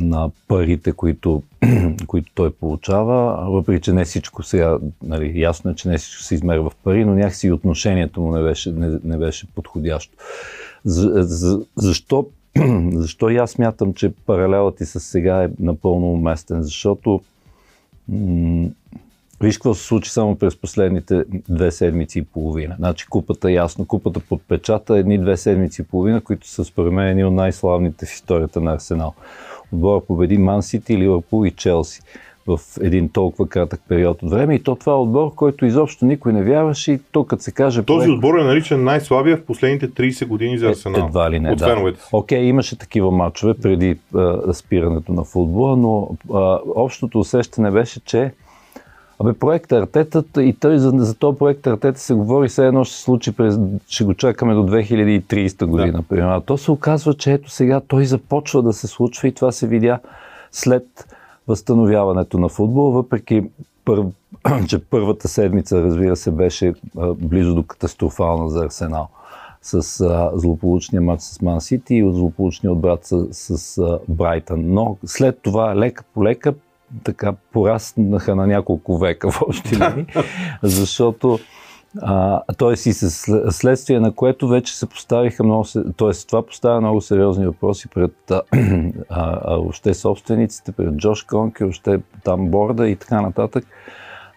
на 0.01 0.31
парите, 0.49 0.93
които, 0.93 1.43
които 2.07 2.33
той 2.35 2.51
получава, 2.51 3.51
въпреки 3.51 3.83
че 3.83 3.93
не 3.93 4.05
всичко 4.05 4.43
сега, 4.43 4.79
нали, 5.03 5.41
ясно 5.41 5.71
е, 5.71 5.75
че 5.75 5.89
не 5.89 5.99
всичко 5.99 6.23
се 6.23 6.35
измерва 6.35 6.71
в 6.71 6.77
пари, 6.77 7.05
но 7.05 7.15
някакси 7.15 7.47
и 7.47 7.53
отношението 7.53 8.21
му 8.21 8.33
не 8.33 8.43
беше, 8.43 8.73
не, 8.73 8.99
не 9.05 9.17
беше 9.17 9.47
подходящо. 9.55 10.17
За, 10.85 11.23
за, 11.23 11.61
защо 11.77 12.27
Защо 12.93 13.31
и 13.31 13.37
аз 13.37 13.51
смятам, 13.51 13.95
че 13.95 14.13
паралелът 14.27 14.77
ти 14.77 14.85
с 14.85 15.01
сега 15.01 15.45
е 15.45 15.49
напълно 15.61 16.13
уместен? 16.13 16.63
Защото 16.63 17.21
м- 18.09 18.69
виж 19.41 19.57
какво 19.59 19.75
се 19.75 19.85
случи 19.85 20.11
само 20.11 20.37
през 20.37 20.57
последните 20.57 21.25
две 21.49 21.71
седмици 21.71 22.19
и 22.19 22.23
половина. 22.23 22.75
Значи 22.79 23.07
купата 23.07 23.53
ясно, 23.53 23.87
купата 23.87 24.21
подпечата 24.21 24.99
едни 24.99 25.19
две 25.19 25.37
седмици 25.37 25.83
и 25.83 25.85
половина, 25.85 26.21
които 26.21 26.49
са 26.49 26.65
според 26.65 26.93
мен 26.93 27.09
едни 27.09 27.25
от 27.25 27.35
най-славните 27.35 28.07
в 28.07 28.15
историята 28.15 28.61
на 28.61 28.73
Арсенал. 28.73 29.15
Отбора 29.73 30.01
победи 30.01 30.39
Ман 30.39 30.63
Сити, 30.63 30.99
Ливърпул 30.99 31.47
и 31.47 31.51
Челси 31.51 32.01
в 32.57 32.61
един 32.81 33.09
толкова 33.09 33.49
кратък 33.49 33.81
период 33.89 34.23
от 34.23 34.31
време. 34.31 34.55
И 34.55 34.63
то 34.63 34.77
това 34.77 34.93
е 34.93 34.97
отбор, 34.97 35.35
който 35.35 35.67
изобщо 35.67 36.05
никой 36.05 36.33
не 36.33 36.43
вярваше. 36.43 36.93
И 36.93 36.99
то, 37.13 37.25
като 37.25 37.43
се 37.43 37.53
каже. 37.53 37.83
Този 37.83 38.07
проект... 38.07 38.15
отбор 38.15 38.39
е 38.39 38.45
наричан 38.45 38.85
най-слабия 38.85 39.37
в 39.37 39.45
последните 39.45 39.91
30 39.91 40.27
години 40.27 40.59
за 40.59 40.67
е, 40.67 40.71
Арсенал. 40.71 41.07
Едва 41.07 41.31
ли 41.31 41.41
не. 41.41 41.53
От 41.53 41.59
да. 41.59 41.93
Окей, 42.13 42.39
okay, 42.39 42.43
имаше 42.43 42.79
такива 42.79 43.11
матчове 43.11 43.55
преди 43.55 43.99
а, 44.15 44.53
спирането 44.53 45.13
на 45.13 45.25
футбола, 45.25 45.77
но 45.77 46.09
а, 46.35 46.59
общото 46.75 47.19
усещане 47.19 47.71
беше, 47.71 48.01
че 48.01 48.33
Абе, 49.21 49.33
проект 49.33 49.73
Артета 49.73 50.25
и 50.43 50.53
той, 50.53 50.79
за, 50.79 50.93
за 50.95 51.15
този 51.15 51.39
проект 51.39 51.67
Артета 51.67 52.01
се 52.01 52.15
говори, 52.15 52.49
все 52.49 52.67
едно 52.67 52.85
ще 52.85 52.97
се 52.97 53.03
случи 53.03 53.33
през, 53.33 53.59
ще 53.89 54.05
го 54.05 54.15
чакаме 54.15 54.55
до 54.55 54.61
2030 54.61 55.65
година, 55.65 55.93
да. 55.93 56.03
примерно. 56.03 56.41
То 56.41 56.59
се 56.59 56.71
оказва, 56.71 57.15
че 57.15 57.33
ето 57.33 57.51
сега 57.51 57.81
той 57.81 58.05
започва 58.05 58.63
да 58.63 58.73
се 58.73 58.87
случва 58.87 59.29
и 59.29 59.35
това 59.35 59.53
се 59.53 59.67
видя 59.67 59.99
след 60.53 60.85
възстановяването 61.49 62.39
на 62.39 62.49
футбол, 62.49 62.91
въпреки 62.91 63.43
пър... 63.85 64.05
че 64.69 64.85
първата 64.85 65.29
седмица, 65.29 65.83
разбира 65.83 66.17
се, 66.17 66.31
беше 66.31 66.75
близо 67.17 67.55
до 67.55 67.63
катастрофална 67.63 68.49
за 68.49 68.65
Арсенал 68.65 69.09
с 69.63 70.01
а, 70.01 70.31
злополучния 70.35 71.03
матч 71.03 71.23
с 71.23 71.43
Ман 71.43 71.61
Сити 71.61 71.95
и 71.95 72.05
от 72.05 72.15
злополучния 72.15 72.73
отбрат 72.73 73.05
с, 73.05 73.27
с 73.33 73.79
а, 73.79 73.99
Брайтън. 74.09 74.63
Но 74.67 74.97
след 75.07 75.39
това, 75.43 75.77
лека 75.77 76.05
по 76.15 76.25
лека, 76.25 76.55
така 77.05 77.33
пораснаха 77.53 78.37
на 78.37 78.47
няколко 78.47 78.99
века 78.99 79.31
в 79.31 79.43
общи 79.43 79.77
линии, 79.77 80.07
защото 80.63 81.39
а, 81.99 82.43
т.е. 82.59 82.73
и 82.73 82.93
следствие 83.51 84.01
на 84.01 84.13
което 84.13 84.49
вече 84.49 84.79
се 84.79 84.87
поставиха 84.87 85.45
много, 85.45 85.65
т.е. 85.97 86.11
това 86.29 86.47
поставя 86.47 86.81
много 86.81 87.01
сериозни 87.01 87.47
въпроси 87.47 87.89
пред 87.89 88.33
още 89.47 89.95
собствениците, 89.95 90.73
пред 90.73 90.97
Джош 90.97 91.23
Конки, 91.23 91.65
още 91.65 92.01
там 92.25 92.49
борда 92.49 92.89
и 92.89 92.97
така 92.97 93.21
нататък, 93.21 93.65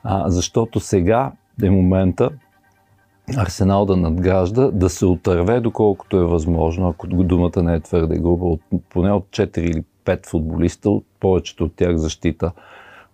а, 0.03 0.29
защото 0.29 0.79
сега 0.79 1.31
е 1.63 1.69
момента 1.69 2.29
Арсенал 3.38 3.86
да 3.86 3.98
надгражда, 3.98 4.72
да 4.72 4.89
се 4.89 5.05
отърве 5.05 5.60
доколкото 5.60 6.17
е 6.17 6.25
възможно, 6.25 6.89
ако 6.89 7.07
думата 7.07 7.63
не 7.63 7.74
е 7.74 7.79
твърде 7.79 8.17
груба, 8.17 8.45
от, 8.45 8.62
поне 8.89 9.12
от 9.12 9.25
4 9.25 9.60
или 9.60 9.83
5 10.05 10.25
футболиста, 10.25 10.89
от 10.89 11.05
повечето 11.19 11.63
от 11.63 11.75
тях 11.75 11.95
защита, 11.95 12.51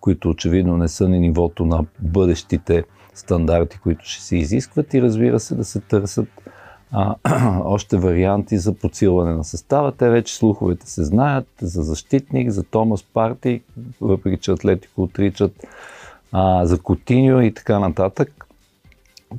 които 0.00 0.28
очевидно 0.28 0.76
не 0.76 0.88
са 0.88 1.08
на 1.08 1.18
нивото 1.18 1.64
на 1.64 1.84
бъдещите 1.98 2.84
стандарти, 3.14 3.78
които 3.78 4.04
ще 4.04 4.22
се 4.22 4.36
изискват 4.36 4.94
и 4.94 5.02
разбира 5.02 5.40
се 5.40 5.54
да 5.54 5.64
се 5.64 5.80
търсят 5.80 6.28
а, 6.92 7.14
още 7.64 7.96
варианти 7.96 8.58
за 8.58 8.74
подсилване 8.74 9.34
на 9.34 9.44
състава. 9.44 9.92
Те 9.92 10.10
вече 10.10 10.36
слуховете 10.36 10.90
се 10.90 11.04
знаят 11.04 11.48
за 11.60 11.82
защитник, 11.82 12.50
за 12.50 12.62
Томас 12.62 13.02
Парти, 13.02 13.62
въпреки 14.00 14.42
че 14.42 14.50
Атлетико 14.50 15.02
отричат, 15.02 15.66
а, 16.32 16.66
за 16.66 16.78
Котиньо 16.78 17.40
и 17.40 17.54
така 17.54 17.78
нататък. 17.78 18.46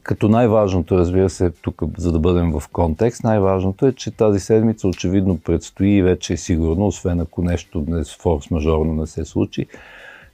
Като 0.04 0.30
най-важното, 0.30 0.98
разбира 0.98 1.30
се, 1.30 1.52
тук, 1.52 1.82
за 1.98 2.12
да 2.12 2.20
бъдем 2.20 2.52
в 2.52 2.64
контекст, 2.72 3.24
най-важното 3.24 3.88
е, 3.88 3.94
че 3.94 4.12
тази 4.12 4.40
седмица 4.40 4.88
очевидно 4.88 5.38
предстои 5.38 5.90
и 5.90 6.02
вече 6.02 6.34
е 6.34 6.38
сигурно, 6.38 6.88
освен 6.88 7.20
ако 7.20 7.42
нещо 7.42 7.86
форс-мажорно 8.22 9.00
не 9.00 9.08
се 9.08 9.26
случи, 9.26 9.68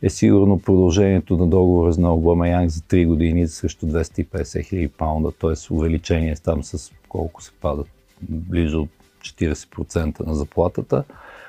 е 0.01 0.09
сигурно 0.09 0.59
продължението 0.59 1.37
на 1.37 1.47
договора 1.47 1.93
с 1.93 1.97
Обамеянг 1.97 2.69
за 2.69 2.79
3 2.79 3.07
години 3.07 3.47
срещу 3.47 3.85
250 3.85 4.65
хиляди 4.65 4.87
паунда, 4.87 5.31
т.е. 5.31 5.73
увеличение 5.73 6.35
там 6.35 6.63
с 6.63 6.91
колко 7.09 7.43
се 7.43 7.51
падат, 7.61 7.87
близо 8.21 8.87
40% 9.21 10.25
на 10.25 10.35
заплатата, 10.35 11.03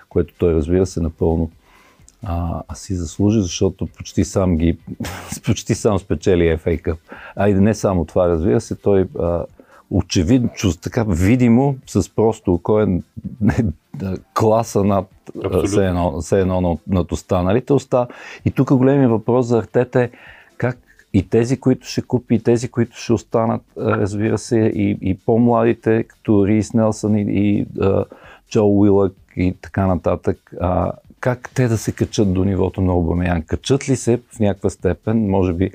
което 0.09 0.35
той 0.39 0.55
разбира 0.55 0.87
се 0.87 1.01
напълно 1.01 1.51
а, 2.23 2.63
а 2.69 2.75
си 2.75 2.95
заслужи, 2.95 3.43
защото 3.43 3.87
почти 3.87 4.25
сам 4.25 4.57
ги, 4.57 4.79
почти 5.45 5.75
сам 5.75 5.99
спечели 5.99 6.43
FA 6.43 6.83
Cup. 6.83 6.97
А 7.37 7.49
и 7.49 7.55
не 7.55 7.75
само 7.75 8.05
това, 8.05 8.29
разбира 8.29 8.61
се, 8.61 8.75
той 8.75 9.09
а, 9.19 9.45
очевидно, 9.91 10.51
така 10.83 11.05
видимо, 11.09 11.77
с 11.87 12.15
просто 12.15 12.55
око 12.55 12.81
е 12.81 12.87
класа 14.35 14.85
над 14.85 15.07
все 15.65 15.87
едно, 15.87 16.21
все 16.21 16.41
едно 16.41 16.61
над, 16.61 16.79
над 16.89 17.13
останалите 17.13 17.73
уста. 17.73 18.07
И 18.45 18.51
тук 18.51 18.75
големия 18.75 19.09
въпрос 19.09 19.47
за 19.47 19.59
Артета 19.59 20.03
е 20.03 20.11
как 20.57 20.79
и 21.13 21.29
тези, 21.29 21.61
които 21.61 21.87
ще 21.87 22.03
купи, 22.03 22.35
и 22.35 22.43
тези, 22.43 22.69
които 22.69 22.97
ще 22.97 23.13
останат, 23.13 23.63
разбира 23.77 24.39
се, 24.39 24.59
и, 24.59 24.99
и 25.01 25.19
по-младите, 25.19 26.03
като 26.03 26.47
Рис 26.47 26.75
Нелсън 26.75 27.17
и, 27.17 27.27
и 27.29 27.67
а, 27.81 28.05
Джо 28.51 28.67
Уилък 28.67 29.15
и 29.37 29.55
така 29.63 29.87
нататък, 29.87 30.39
а, 30.61 30.93
как 31.21 31.51
те 31.55 31.69
да 31.69 31.79
се 31.79 31.93
качат 31.93 32.35
до 32.35 32.45
нивото 32.45 32.81
на 32.81 32.95
Обамеян? 32.95 33.43
Качат 33.43 33.89
ли 33.89 33.97
се 33.97 34.21
в 34.33 34.41
някаква 34.41 34.71
степен, 34.71 35.29
може 35.29 35.53
би 35.53 35.71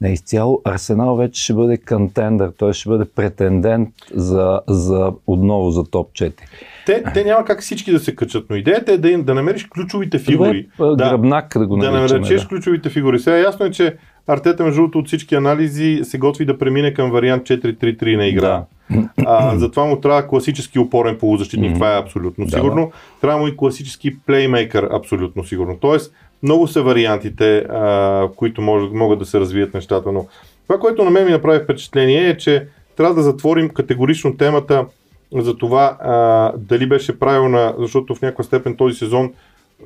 не 0.00 0.12
изцяло, 0.12 0.60
Арсенал 0.64 1.16
вече 1.16 1.42
ще 1.42 1.54
бъде 1.54 1.76
контендър, 1.76 2.52
той 2.58 2.72
ще 2.72 2.88
бъде 2.88 3.04
претендент 3.04 3.88
за, 4.14 4.60
за 4.68 5.12
отново 5.26 5.70
за 5.70 5.84
топ 5.84 6.12
4. 6.12 6.32
Те, 6.86 7.02
те 7.14 7.24
няма 7.24 7.44
как 7.44 7.60
всички 7.60 7.92
да 7.92 7.98
се 7.98 8.16
качат, 8.16 8.46
но 8.50 8.56
идеята 8.56 8.92
е 8.92 8.98
да, 8.98 9.18
да 9.22 9.34
намериш 9.34 9.64
ключовите 9.64 10.18
фигури. 10.18 10.68
Добре, 10.78 11.04
да, 11.04 11.10
гръбнак 11.10 11.58
да 11.58 11.66
го 11.66 11.76
наричаме. 11.76 12.08
Да 12.08 12.14
намериш 12.14 12.42
да. 12.42 12.48
ключовите 12.48 12.90
фигури. 12.90 13.18
Сега 13.18 13.36
ясно 13.36 13.66
е, 13.66 13.70
че 13.70 13.96
Артета, 14.26 14.64
между 14.64 14.80
другото, 14.80 14.98
от 14.98 15.06
всички 15.06 15.34
анализи 15.34 16.00
се 16.02 16.18
готви 16.18 16.44
да 16.44 16.58
премине 16.58 16.94
към 16.94 17.10
вариант 17.10 17.42
4-3-3 17.42 18.16
на 18.16 18.26
игра. 18.26 18.48
Да. 18.48 18.64
А, 19.26 19.58
затова 19.58 19.84
му 19.84 20.00
трябва 20.00 20.28
класически 20.28 20.78
опорен 20.78 21.18
полузащитник, 21.18 21.70
mm-hmm. 21.70 21.74
това 21.74 21.96
е 21.96 22.00
абсолютно 22.00 22.50
сигурно. 22.50 22.82
Да, 22.82 22.86
да. 22.86 23.20
Трябва 23.20 23.40
му 23.40 23.48
и 23.48 23.56
класически 23.56 24.18
плеймейкър, 24.18 24.88
абсолютно 24.92 25.44
сигурно. 25.44 25.76
Тоест, 25.80 26.14
много 26.44 26.66
са 26.66 26.82
вариантите, 26.82 27.58
а, 27.58 28.28
които 28.36 28.62
може, 28.62 28.86
могат 28.86 29.18
да 29.18 29.26
се 29.26 29.40
развият 29.40 29.74
нещата, 29.74 30.12
но 30.12 30.26
това, 30.66 30.80
което 30.80 31.04
на 31.04 31.10
мен 31.10 31.24
ми 31.24 31.30
направи 31.30 31.64
впечатление 31.64 32.28
е, 32.28 32.36
че 32.36 32.66
трябва 32.96 33.14
да 33.14 33.22
затворим 33.22 33.68
категорично 33.68 34.36
темата 34.36 34.86
за 35.32 35.56
това 35.56 35.96
а, 36.00 36.52
дали 36.58 36.86
беше 36.86 37.18
правилна, 37.18 37.74
защото 37.78 38.14
в 38.14 38.22
някаква 38.22 38.44
степен 38.44 38.76
този 38.76 38.96
сезон 38.96 39.32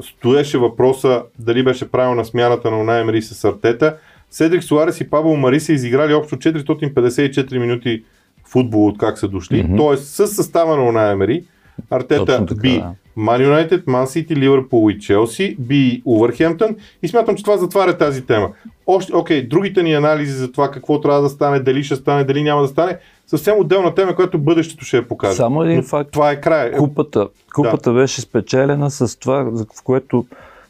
стоеше 0.02 0.58
въпроса 0.58 1.22
дали 1.38 1.62
беше 1.62 1.90
правилна 1.90 2.24
смяната 2.24 2.70
на 2.70 2.80
Унай 2.80 3.22
с 3.22 3.44
Артета. 3.44 3.96
Седрик 4.30 4.62
Суарес 4.62 5.00
и 5.00 5.10
Павел 5.10 5.36
Мари 5.36 5.60
са 5.60 5.72
изиграли 5.72 6.14
общо 6.14 6.36
454 6.36 7.58
минути 7.58 8.04
футбол 8.46 8.86
от 8.86 8.98
как 8.98 9.18
са 9.18 9.28
дошли. 9.28 9.64
Mm-hmm. 9.64 9.76
Тоест 9.76 10.04
с 10.04 10.26
състава 10.26 10.76
на 10.76 10.82
Унай 10.82 11.42
Артета 11.90 12.46
би 12.60 12.82
Ман 13.16 13.42
Юнайтед, 13.42 13.86
Ман 13.86 14.06
Сити, 14.06 14.36
Ливърпул 14.36 14.90
и 14.90 14.98
Челси, 14.98 15.56
би 15.58 16.02
Увърхемптън 16.04 16.76
и 17.02 17.08
смятам, 17.08 17.36
че 17.36 17.44
това 17.44 17.56
затваря 17.56 17.98
тази 17.98 18.26
тема. 18.26 18.48
Още, 18.86 19.16
окей, 19.16 19.42
другите 19.42 19.82
ни 19.82 19.94
анализи 19.94 20.32
за 20.32 20.52
това 20.52 20.70
какво 20.70 21.00
трябва 21.00 21.22
да 21.22 21.28
стане, 21.28 21.60
дали 21.60 21.84
ще 21.84 21.96
стане, 21.96 22.24
дали 22.24 22.42
няма 22.42 22.62
да 22.62 22.68
стане, 22.68 22.98
съвсем 23.26 23.58
отделна 23.58 23.94
тема, 23.94 24.14
която 24.14 24.38
бъдещето 24.38 24.84
ще 24.84 24.96
я 24.96 25.08
покаже. 25.08 25.34
Само 25.34 25.62
един 25.62 25.76
Но 25.76 25.82
факт. 25.82 26.10
Това 26.10 26.30
е 26.30 26.40
край. 26.40 26.72
Купата, 26.72 27.28
купата 27.54 27.92
да. 27.92 28.00
беше 28.00 28.20
спечелена 28.20 28.90
с 28.90 29.18
това, 29.18 29.42
в 29.42 29.82
което 29.84 30.26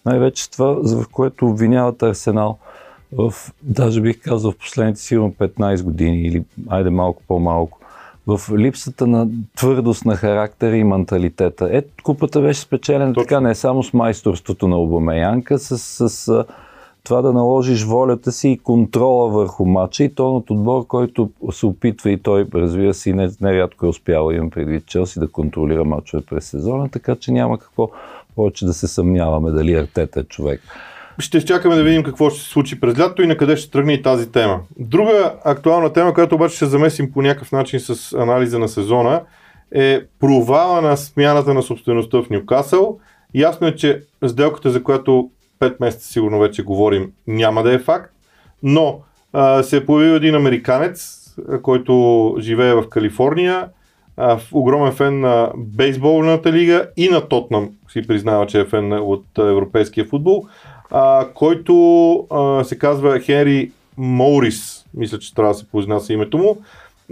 най-вече 0.07 0.51
това, 0.51 0.67
в 0.83 1.05
което 1.13 1.47
обвиняват 1.47 2.03
Арсенал. 2.03 2.59
В, 3.13 3.35
даже 3.63 4.01
бих 4.01 4.21
казал 4.21 4.53
в 4.53 4.57
последните 4.57 5.01
сигурно 5.01 5.33
15 5.33 5.83
години 5.83 6.23
или 6.23 6.43
айде 6.69 6.91
малко 6.91 7.23
по-малко 7.29 7.78
в 8.29 8.59
липсата 8.59 9.07
на 9.07 9.29
твърдост 9.57 10.05
на 10.05 10.17
характера 10.17 10.77
и 10.77 10.85
менталитета. 10.85 11.69
Ето, 11.73 11.89
купата 12.03 12.41
беше 12.41 12.61
спечелена 12.61 13.13
Точно. 13.13 13.23
така 13.23 13.41
не 13.41 13.55
само 13.55 13.83
с 13.83 13.93
майсторството 13.93 14.69
на 14.69 14.79
Обамеянка, 14.79 15.59
с, 15.59 15.79
с, 15.79 16.09
с 16.09 16.45
това 17.05 17.23
да 17.23 17.33
наложиш 17.33 17.85
волята 17.85 18.33
си 18.33 18.49
и 18.49 18.59
контрола 18.59 19.29
върху 19.29 19.67
матча 19.67 20.05
и 20.05 20.15
то 20.15 20.37
от 20.37 20.51
отбор, 20.51 20.87
който 20.87 21.31
се 21.53 21.67
опитва 21.67 22.11
и 22.11 22.19
той, 22.19 22.47
разбира 22.55 22.95
се, 22.95 23.13
не, 23.13 23.31
нерядко 23.41 23.87
е 23.87 23.89
успял, 23.89 24.31
имам 24.31 24.51
предвид 24.51 24.87
Челси, 24.87 25.21
да 25.21 25.29
контролира 25.29 25.85
матчове 25.85 26.23
през 26.23 26.45
сезона, 26.45 26.89
така 26.89 27.17
че 27.17 27.33
няма 27.33 27.59
какво 27.59 27.91
повече 28.37 28.67
да 28.67 28.75
се 28.75 28.89
съмняваме 28.89 29.51
дали 29.51 29.75
Артета 29.75 30.21
е 30.21 30.25
човек. 30.25 30.61
Ще 31.21 31.39
изчакаме 31.39 31.75
да 31.75 31.83
видим 31.83 32.03
какво 32.03 32.31
ще 32.31 32.41
се 32.41 32.49
случи 32.49 32.81
през 32.81 32.99
лято 32.99 33.23
и 33.23 33.27
на 33.27 33.37
къде 33.37 33.57
ще 33.57 33.71
тръгне 33.71 33.93
и 33.93 34.03
тази 34.03 34.33
тема. 34.33 34.61
Друга 34.79 35.35
актуална 35.45 35.93
тема, 35.93 36.15
която 36.15 36.35
обаче 36.35 36.57
ще 36.57 36.67
замесим 36.67 37.13
по 37.13 37.23
някакъв 37.23 37.53
начин 37.53 37.81
с 37.81 38.13
анализа 38.13 38.59
на 38.59 38.69
сезона, 38.69 39.23
е 39.75 40.01
провала 40.21 40.83
на 40.83 40.97
смяната 40.97 41.55
на 41.55 41.63
собствеността 41.63 42.23
в 42.23 42.31
Ньюкасъл. 42.31 42.99
Ясно 43.35 43.67
е, 43.67 43.75
че 43.75 44.03
сделката, 44.27 44.71
за 44.71 44.83
която 44.83 45.31
5 45.61 45.77
месеца 45.81 46.13
сигурно 46.13 46.39
вече 46.39 46.63
говорим, 46.63 47.13
няма 47.27 47.63
да 47.63 47.75
е 47.75 47.79
факт, 47.79 48.13
но 48.63 49.01
а, 49.33 49.63
се 49.63 49.77
е 49.77 49.87
появил 49.87 50.13
един 50.13 50.35
американец, 50.35 51.25
който 51.63 52.35
живее 52.41 52.75
в 52.75 52.89
Калифорния, 52.89 53.69
а, 54.17 54.39
огромен 54.53 54.93
фен 54.93 55.21
на 55.21 55.53
бейсболната 55.57 56.53
лига 56.53 56.87
и 56.97 57.09
на 57.09 57.29
Тотнам, 57.29 57.71
си 57.89 58.07
признава, 58.07 58.47
че 58.47 58.61
е 58.61 58.65
фен 58.65 58.93
от 58.93 59.25
европейския 59.39 60.05
футбол 60.05 60.47
а, 60.91 61.27
който 61.35 62.15
а, 62.31 62.65
се 62.65 62.79
казва 62.79 63.21
Хенри 63.21 63.71
Моурис, 63.97 64.85
мисля, 64.95 65.19
че 65.19 65.35
трябва 65.35 65.53
да 65.53 65.59
се 65.59 65.69
произнася 65.69 66.13
името 66.13 66.39
му. 66.39 66.57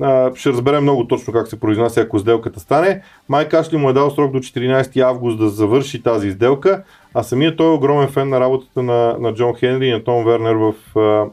А, 0.03 0.35
ще 0.35 0.51
разберем 0.51 0.83
много 0.83 1.09
точно 1.09 1.33
как 1.33 1.49
се 1.49 1.61
произнася, 1.61 2.01
ако 2.01 2.19
сделката 2.19 2.61
стане. 2.61 3.03
Майк 3.29 3.55
Ашли 3.55 3.77
му 3.77 3.91
е 3.91 3.93
дал 3.93 4.11
срок 4.11 4.33
до 4.33 4.39
14 4.39 5.01
август 5.01 5.39
да 5.39 5.49
завърши 5.49 6.03
тази 6.03 6.33
сделка, 6.33 6.83
а 7.15 7.23
самият 7.23 7.57
той 7.57 7.67
е 7.67 7.75
огромен 7.75 8.09
фен 8.09 8.29
на 8.29 8.41
работата 8.41 8.83
на, 8.83 9.17
на 9.19 9.35
Джон 9.35 9.55
Хенри 9.55 9.87
и 9.87 9.93
на 9.93 10.05
Том 10.05 10.25
Вернер 10.25 10.55
в 10.55 10.75
а, 10.99 11.27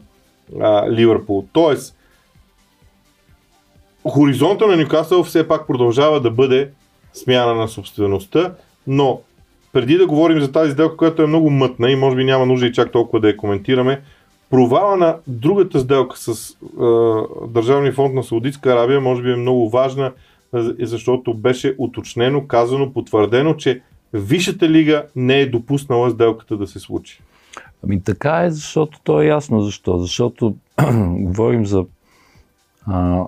а, 0.61 0.91
Ливърпул. 0.91 1.45
Тоест, 1.53 1.95
хоризонта 4.07 4.67
на 4.67 4.77
Нюкасъл 4.77 5.23
все 5.23 5.47
пак 5.47 5.67
продължава 5.67 6.21
да 6.21 6.31
бъде 6.31 6.69
смяна 7.13 7.55
на 7.55 7.67
собствеността, 7.67 8.53
но 8.87 9.21
преди 9.73 9.97
да 9.97 10.07
говорим 10.07 10.39
за 10.39 10.51
тази 10.51 10.71
сделка, 10.71 10.97
която 10.97 11.21
е 11.21 11.27
много 11.27 11.49
мътна 11.49 11.91
и 11.91 11.95
може 11.95 12.15
би 12.15 12.23
няма 12.23 12.45
нужда 12.45 12.67
и 12.67 12.73
чак 12.73 12.91
толкова 12.91 13.19
да 13.19 13.27
я 13.27 13.37
коментираме, 13.37 14.01
провала 14.49 14.97
на 14.97 15.17
другата 15.27 15.79
сделка 15.79 16.17
с 16.17 16.49
е, 16.49 16.55
Държавния 17.47 17.93
фонд 17.93 18.13
на 18.13 18.23
Саудитска 18.23 18.71
Арабия 18.73 19.01
може 19.01 19.21
би 19.21 19.31
е 19.31 19.35
много 19.35 19.69
важна, 19.69 20.11
защото 20.79 21.33
беше 21.33 21.75
уточнено, 21.77 22.47
казано, 22.47 22.93
потвърдено, 22.93 23.53
че 23.53 23.81
Висшата 24.13 24.69
лига 24.69 25.05
не 25.15 25.39
е 25.39 25.49
допуснала 25.49 26.09
сделката 26.09 26.57
да 26.57 26.67
се 26.67 26.79
случи. 26.79 27.21
Ами 27.83 28.03
така 28.03 28.43
е, 28.43 28.51
защото 28.51 28.99
то 29.03 29.21
е 29.21 29.25
ясно 29.25 29.61
защо. 29.61 29.97
Защото 29.97 30.55
говорим 31.09 31.65
за 31.65 31.85
а, 32.87 33.25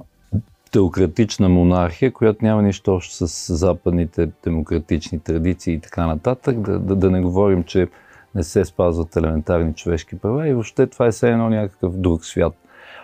теократична 0.76 1.50
монархия, 1.50 2.14
която 2.14 2.46
няма 2.46 2.62
нищо 2.62 2.96
общо 2.96 3.28
с 3.28 3.54
западните 3.54 4.30
демократични 4.44 5.20
традиции 5.20 5.74
и 5.74 5.80
така 5.80 6.08
нататък. 6.08 6.62
Да, 6.62 6.80
да, 6.80 6.96
да 6.96 7.12
не 7.12 7.22
говорим, 7.22 7.64
че 7.64 7.88
не 8.36 8.44
се 8.44 8.66
спазват 8.66 9.16
елементарни 9.16 9.74
човешки 9.74 10.20
права 10.20 10.48
и 10.48 10.54
въобще 10.54 10.88
това 10.88 11.08
е 11.08 11.12
все 11.12 11.32
едно 11.32 11.50
някакъв 11.50 11.98
друг 11.98 12.26
свят. 12.26 12.54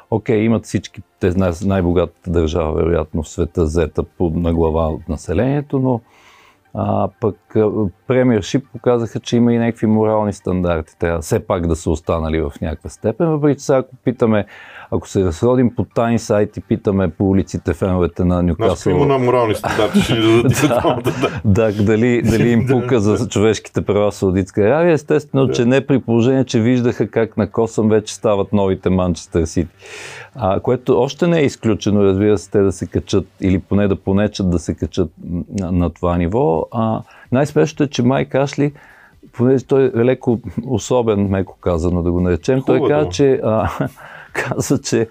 Окей, 0.09 0.37
okay, 0.37 0.41
имат 0.41 0.65
всички, 0.65 1.01
те 1.19 1.33
най-богатата 1.65 2.31
държава, 2.31 2.73
вероятно 2.73 3.23
в 3.23 3.29
света, 3.29 3.67
зета 3.67 4.03
по, 4.03 4.29
на 4.29 4.53
глава 4.53 4.87
от 4.87 5.09
населението, 5.09 5.79
но 5.79 6.01
а, 6.73 7.09
пък 7.19 7.35
премиершип 8.07 8.65
показаха, 8.73 9.19
че 9.19 9.37
има 9.37 9.53
и 9.53 9.57
някакви 9.57 9.87
морални 9.87 10.33
стандарти. 10.33 10.97
Трябва 10.99 11.21
все 11.21 11.39
пак 11.39 11.67
да 11.67 11.75
са 11.75 11.91
останали 11.91 12.41
в 12.41 12.51
някаква 12.61 12.89
степен. 12.89 13.29
Въпреки 13.29 13.59
че 13.59 13.65
сега, 13.65 13.77
ако 13.77 13.95
питаме, 14.03 14.45
ако 14.91 15.07
се 15.07 15.25
разходим 15.25 15.75
по 15.75 15.83
тайни 15.83 16.19
сайти, 16.19 16.61
питаме 16.61 17.09
по 17.09 17.29
улиците 17.29 17.73
феновете 17.73 18.25
на 18.25 18.43
Нюкасъл. 18.43 18.91
Има 18.91 19.05
на 19.05 19.17
морални 19.17 19.55
стандарти, 19.55 20.01
ще 20.01 20.13
ни 20.13 20.21
дадат 20.21 21.03
да, 21.45 21.71
да, 21.71 21.83
дали, 21.83 22.21
дали 22.21 22.49
им 22.49 22.67
пука 22.69 22.99
за 22.99 23.27
човешките 23.27 23.81
права 23.81 24.11
в 24.11 24.15
Саудитска 24.15 24.61
Аравия. 24.61 24.93
Естествено, 24.93 25.49
че 25.49 25.65
не 25.65 25.87
при 25.87 25.99
положение, 25.99 26.45
че 26.45 26.61
виждаха 26.61 27.07
как 27.07 27.37
на 27.37 27.51
Косъм 27.51 27.89
вече 27.89 28.13
стават 28.13 28.53
новите 28.53 28.89
Манчестър 28.89 29.45
Сити. 29.45 29.71
А, 30.35 30.59
което 30.59 31.01
още 31.01 31.27
не 31.27 31.39
е 31.39 31.45
изключено, 31.45 32.03
разбира 32.03 32.37
се, 32.37 32.51
те 32.51 32.61
да 32.61 32.71
се 32.71 32.87
качат 32.87 33.27
или 33.41 33.59
поне 33.59 33.87
да 33.87 33.95
понечат 33.95 34.49
да 34.49 34.59
се 34.59 34.73
качат 34.73 35.11
на, 35.59 35.71
на 35.71 35.89
това 35.89 36.17
ниво. 36.17 36.65
А, 36.71 37.01
най-смешното 37.31 37.83
е, 37.83 37.87
че 37.87 38.03
Майк 38.03 38.35
Ашли, 38.35 38.73
понеже 39.33 39.65
той 39.65 39.85
е 39.85 40.05
леко 40.05 40.39
особен, 40.67 41.27
меко 41.27 41.57
казано 41.61 42.03
да 42.03 42.11
го 42.11 42.21
наречем, 42.21 42.61
Хубаво. 42.61 42.79
той 42.79 42.89
каза, 42.89 43.09
че, 43.09 43.41
а, 43.43 43.69
каза, 44.33 44.81
че 44.81 45.07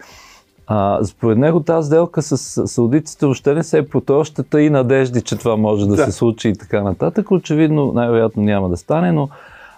а, 0.67 1.05
според 1.05 1.39
него 1.39 1.61
тази 1.61 1.87
сделка 1.87 2.23
с 2.23 2.69
саудитите 2.69 3.27
въобще 3.27 3.55
не 3.55 3.63
се 3.63 3.79
е 3.79 3.89
потощата 3.89 4.63
и 4.63 4.71
надежди, 4.71 5.23
че 5.23 5.37
това 5.37 5.57
може 5.57 5.87
да, 5.87 5.97
да 5.97 6.05
се 6.05 6.13
случи 6.13 6.49
и 6.49 6.55
така 6.57 6.83
нататък. 6.83 7.31
Очевидно, 7.31 7.93
най-вероятно 7.93 8.43
няма 8.43 8.69
да 8.69 8.77
стане, 8.77 9.13
но, 9.13 9.29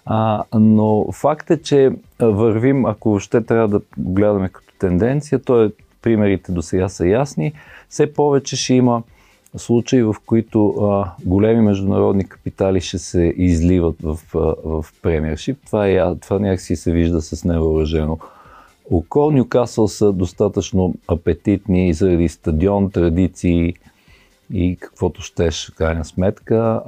а, 0.07 0.43
но 0.55 1.13
факт 1.13 1.51
е, 1.51 1.63
че 1.63 1.91
вървим, 2.21 2.87
ако 2.87 3.19
ще 3.19 3.41
трябва 3.41 3.69
да 3.69 3.81
гледаме 3.99 4.49
като 4.49 4.67
тенденция, 4.79 5.39
то 5.39 5.63
е, 5.63 5.71
примерите 6.03 6.53
до 6.53 6.63
сега 6.63 6.89
са 6.89 7.07
ясни, 7.07 7.53
все 7.89 8.13
повече 8.13 8.57
ще 8.57 8.75
има 8.75 9.03
случаи, 9.57 10.03
в 10.03 10.15
които 10.27 10.69
а, 10.69 11.11
големи 11.25 11.61
международни 11.61 12.29
капитали 12.29 12.81
ще 12.81 12.99
се 12.99 13.35
изливат 13.37 13.97
в, 14.03 14.19
а, 14.35 14.39
в 14.65 14.85
премиершип. 15.03 15.59
Това, 15.67 15.89
е, 15.89 16.15
това 16.21 16.39
някакси 16.39 16.77
се 16.77 16.93
вижда 16.93 17.23
с 17.23 17.45
невъоръжено 17.45 18.19
око. 18.91 19.31
Нюкасъл 19.31 19.89
са 19.89 20.13
достатъчно 20.13 20.95
апетитни 21.09 21.95
заради 21.95 22.29
стадион, 22.29 22.91
традиции 22.91 23.75
и 24.53 24.77
каквото 24.81 25.23
щеш, 25.23 25.73
крайна 25.77 26.05
сметка, 26.05 26.83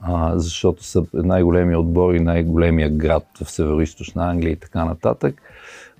а, 0.00 0.38
защото 0.38 0.84
са 0.84 1.04
най-големия 1.14 1.80
отбор 1.80 2.14
и 2.14 2.20
най-големия 2.20 2.90
град 2.90 3.26
в 3.34 3.44
Северо-Источна 3.44 4.30
Англия 4.30 4.52
и 4.52 4.56
така 4.56 4.84
нататък. 4.84 5.42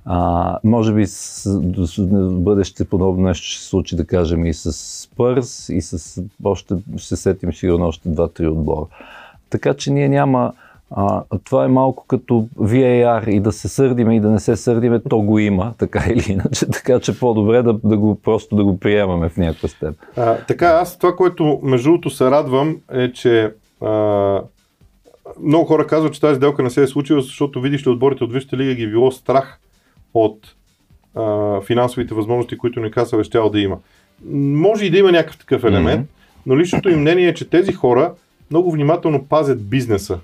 А, 0.06 0.58
може 0.64 0.92
би 0.92 1.06
с, 1.06 1.50
в 1.98 2.40
бъдеще 2.40 2.84
подобно 2.84 3.26
нещо 3.26 3.46
ще 3.46 3.62
се 3.62 3.68
случи, 3.68 3.96
да 3.96 4.06
кажем, 4.06 4.46
и 4.46 4.54
с 4.54 4.72
Спърс, 4.72 5.68
и 5.68 5.82
с 5.82 6.22
още, 6.44 6.74
ще 6.96 7.16
сетим 7.16 7.52
сигурно 7.52 7.86
още 7.86 8.08
два-три 8.08 8.46
отбора. 8.46 8.86
Така 9.50 9.74
че 9.74 9.92
ние 9.92 10.08
няма, 10.08 10.52
а, 10.90 11.22
това 11.44 11.64
е 11.64 11.68
малко 11.68 12.04
като 12.06 12.46
VAR 12.58 13.28
и 13.28 13.40
да 13.40 13.52
се 13.52 13.68
сърдиме 13.68 14.16
и 14.16 14.20
да 14.20 14.30
не 14.30 14.40
се 14.40 14.56
сърдиме, 14.56 15.00
то 15.08 15.20
го 15.20 15.38
има, 15.38 15.74
така 15.78 16.04
или 16.08 16.32
иначе, 16.32 16.66
така 16.72 17.00
че 17.00 17.18
по-добре 17.18 17.62
да, 17.62 17.72
да 17.84 17.96
го, 17.96 18.14
просто 18.14 18.56
да 18.56 18.64
го 18.64 18.78
приемаме 18.78 19.28
в 19.28 19.36
някаква 19.36 19.68
степен. 19.68 19.96
Така, 20.48 20.66
аз 20.66 20.98
това, 20.98 21.16
което 21.16 21.60
между 21.62 21.88
другото 21.88 22.10
се 22.10 22.30
радвам 22.30 22.76
е, 22.92 23.12
че 23.12 23.52
а, 23.80 24.40
много 25.42 25.64
хора 25.64 25.86
казват, 25.86 26.12
че 26.12 26.20
тази 26.20 26.36
сделка 26.36 26.62
не 26.62 26.70
се 26.70 26.82
е 26.82 26.86
случила, 26.86 27.22
защото 27.22 27.60
видиш 27.60 27.86
ли 27.86 27.90
отборите 27.90 28.24
от 28.24 28.32
Висшата 28.32 28.56
лига 28.56 28.74
ги 28.74 28.82
е 28.82 28.90
било 28.90 29.10
страх 29.10 29.60
от 30.14 30.54
а, 31.14 31.60
финансовите 31.60 32.14
възможности, 32.14 32.58
които 32.58 32.80
Никасъл 32.80 33.18
е 33.18 33.24
щял 33.24 33.50
да 33.50 33.60
има. 33.60 33.78
Може 34.32 34.84
и 34.84 34.90
да 34.90 34.98
има 34.98 35.12
някакъв 35.12 35.38
такъв 35.38 35.64
елемент, 35.64 36.06
mm-hmm. 36.06 36.42
но 36.46 36.58
личното 36.58 36.88
им 36.88 37.00
мнение 37.00 37.28
е, 37.28 37.34
че 37.34 37.50
тези 37.50 37.72
хора 37.72 38.14
много 38.50 38.72
внимателно 38.72 39.24
пазят 39.24 39.68
бизнеса. 39.68 40.18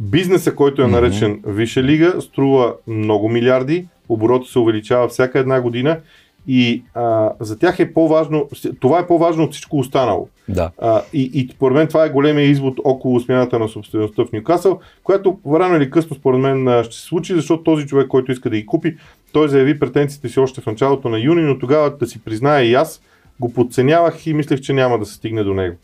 Бизнеса, 0.00 0.54
който 0.54 0.82
е 0.82 0.86
наречен 0.86 1.40
mm-hmm. 1.40 1.52
Висша 1.52 1.82
лига, 1.82 2.20
струва 2.20 2.74
много 2.86 3.28
милиарди, 3.28 3.86
оборота 4.08 4.46
се 4.46 4.58
увеличава 4.58 5.08
всяка 5.08 5.38
една 5.38 5.60
година 5.60 6.00
и 6.46 6.82
а, 6.94 7.30
за 7.40 7.58
тях 7.58 7.78
е 7.78 7.92
по-важно, 7.94 8.48
това 8.80 8.98
е 8.98 9.06
по-важно 9.06 9.44
от 9.44 9.52
всичко 9.52 9.78
останало. 9.78 10.28
Да. 10.48 10.70
А, 10.78 11.02
и, 11.12 11.30
и 11.34 11.48
според 11.54 11.76
мен 11.76 11.86
това 11.86 12.04
е 12.04 12.10
големия 12.10 12.46
извод 12.46 12.74
около 12.84 13.20
смяната 13.20 13.58
на 13.58 13.68
собствеността 13.68 14.24
в 14.24 14.32
Ньюкасъл, 14.32 14.80
която 15.04 15.38
рано 15.52 15.76
или 15.76 15.90
късно 15.90 16.16
според 16.16 16.40
мен 16.40 16.84
ще 16.84 16.96
се 16.96 17.02
случи, 17.02 17.34
защото 17.34 17.62
този 17.62 17.86
човек, 17.86 18.08
който 18.08 18.32
иска 18.32 18.50
да 18.50 18.56
ги 18.56 18.66
купи, 18.66 18.96
той 19.32 19.48
заяви 19.48 19.78
претенциите 19.78 20.28
си 20.28 20.40
още 20.40 20.60
в 20.60 20.66
началото 20.66 21.08
на 21.08 21.18
юни, 21.18 21.42
но 21.42 21.58
тогава 21.58 21.90
да 21.90 22.06
си 22.06 22.24
призная 22.24 22.64
и 22.64 22.74
аз, 22.74 23.02
го 23.40 23.52
подценявах 23.52 24.26
и 24.26 24.34
мислех, 24.34 24.60
че 24.60 24.72
няма 24.72 24.98
да 24.98 25.06
се 25.06 25.14
стигне 25.14 25.44
до 25.44 25.54
него. 25.54 25.76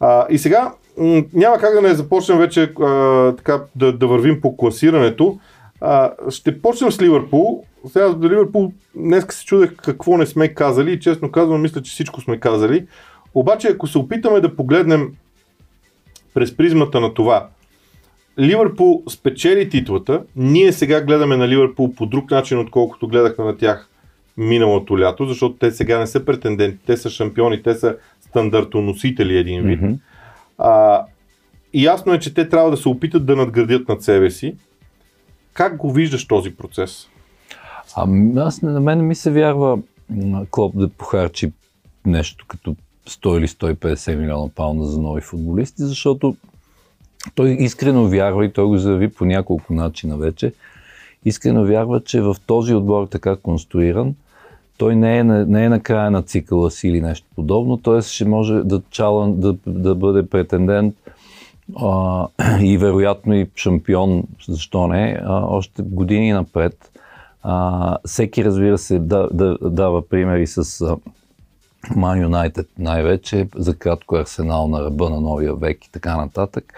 А, 0.00 0.26
и 0.30 0.38
сега 0.38 0.72
м- 0.98 1.22
няма 1.32 1.58
как 1.58 1.74
да 1.74 1.82
не 1.82 1.94
започнем 1.94 2.38
вече 2.38 2.62
а, 2.62 3.32
така, 3.36 3.62
да, 3.76 3.92
да 3.92 4.06
вървим 4.06 4.40
по 4.40 4.56
класирането. 4.56 5.38
А, 5.84 6.12
ще 6.30 6.62
почнем 6.62 6.92
с 6.92 7.02
Ливърпул. 7.02 7.64
Сега 7.92 8.08
за 8.08 8.28
Ливърпул 8.28 8.72
днес 8.94 9.26
се 9.30 9.44
чудех 9.44 9.76
какво 9.76 10.16
не 10.16 10.26
сме 10.26 10.48
казали 10.48 10.92
и 10.92 11.00
честно 11.00 11.30
казвам, 11.30 11.62
мисля, 11.62 11.82
че 11.82 11.90
всичко 11.90 12.20
сме 12.20 12.40
казали. 12.40 12.86
Обаче, 13.34 13.68
ако 13.68 13.86
се 13.86 13.98
опитаме 13.98 14.40
да 14.40 14.56
погледнем 14.56 15.12
през 16.34 16.56
призмата 16.56 17.00
на 17.00 17.14
това, 17.14 17.48
Ливърпул 18.38 19.02
спечели 19.08 19.68
титлата, 19.68 20.22
ние 20.36 20.72
сега 20.72 21.00
гледаме 21.00 21.36
на 21.36 21.48
Ливърпул 21.48 21.94
по 21.94 22.06
друг 22.06 22.30
начин, 22.30 22.58
отколкото 22.58 23.08
гледахме 23.08 23.44
на 23.44 23.56
тях 23.56 23.88
миналото 24.36 24.98
лято, 24.98 25.26
защото 25.26 25.54
те 25.54 25.70
сега 25.70 25.98
не 25.98 26.06
са 26.06 26.24
претенденти, 26.24 26.78
те 26.86 26.96
са 26.96 27.10
шампиони, 27.10 27.62
те 27.62 27.74
са 27.74 27.96
стандартоносители 28.20 29.36
един 29.36 29.62
вид. 29.62 29.80
Mm-hmm. 29.80 29.98
А, 30.58 31.04
и 31.72 31.84
ясно 31.84 32.12
е, 32.12 32.18
че 32.18 32.34
те 32.34 32.48
трябва 32.48 32.70
да 32.70 32.76
се 32.76 32.88
опитат 32.88 33.26
да 33.26 33.36
надградят 33.36 33.88
над 33.88 34.02
себе 34.02 34.30
си. 34.30 34.54
Как 35.52 35.76
го 35.76 35.92
виждаш 35.92 36.26
този 36.26 36.56
процес? 36.56 37.08
А, 37.96 38.06
аз 38.36 38.62
на 38.62 38.80
мен 38.80 39.06
ми 39.06 39.14
се 39.14 39.30
вярва 39.30 39.78
Клоп 40.50 40.78
да 40.78 40.88
похарчи 40.88 41.52
нещо 42.06 42.44
като 42.48 42.76
100 43.08 43.38
или 43.38 43.48
150 43.48 44.16
милиона 44.16 44.48
паунда 44.54 44.84
за 44.84 45.00
нови 45.00 45.20
футболисти, 45.20 45.82
защото 45.82 46.36
той 47.34 47.50
искрено 47.50 48.08
вярва 48.08 48.44
и 48.44 48.52
той 48.52 48.64
го 48.64 48.78
заяви 48.78 49.08
по 49.08 49.24
няколко 49.24 49.72
начина 49.72 50.16
вече. 50.16 50.52
Искрено 51.24 51.64
вярва, 51.64 52.04
че 52.04 52.20
в 52.20 52.36
този 52.46 52.74
отбор 52.74 53.06
така 53.06 53.36
конструиран, 53.36 54.14
той 54.78 54.96
не 54.96 55.18
е, 55.18 55.24
не 55.24 55.64
е 55.64 55.68
на 55.68 55.80
края 55.80 56.10
на 56.10 56.22
цикъла 56.22 56.70
си 56.70 56.88
или 56.88 57.00
нещо 57.00 57.26
подобно, 57.36 57.76
т.е. 57.76 58.02
ще 58.02 58.24
може 58.24 58.54
да, 58.54 58.82
чалан, 58.90 59.40
да, 59.40 59.56
да 59.66 59.94
бъде 59.94 60.26
претендент 60.26 60.94
а, 61.76 62.26
и 62.60 62.78
вероятно 62.78 63.34
и 63.34 63.50
шампион, 63.56 64.24
защо 64.48 64.86
не, 64.86 65.20
а, 65.24 65.46
още 65.46 65.82
години 65.82 66.32
напред. 66.32 66.90
А, 67.42 67.98
всеки, 68.06 68.44
разбира 68.44 68.78
се, 68.78 68.98
да, 68.98 69.28
да, 69.32 69.58
дава 69.62 70.08
примери 70.08 70.46
с 70.46 70.96
Ман 71.96 72.20
Юнайтед 72.20 72.68
най-вече, 72.78 73.48
за 73.54 73.76
кратко 73.76 74.16
Арсенал 74.16 74.68
на 74.68 74.84
ръба 74.84 75.10
на 75.10 75.20
новия 75.20 75.54
век 75.54 75.84
и 75.84 75.92
така 75.92 76.16
нататък. 76.16 76.74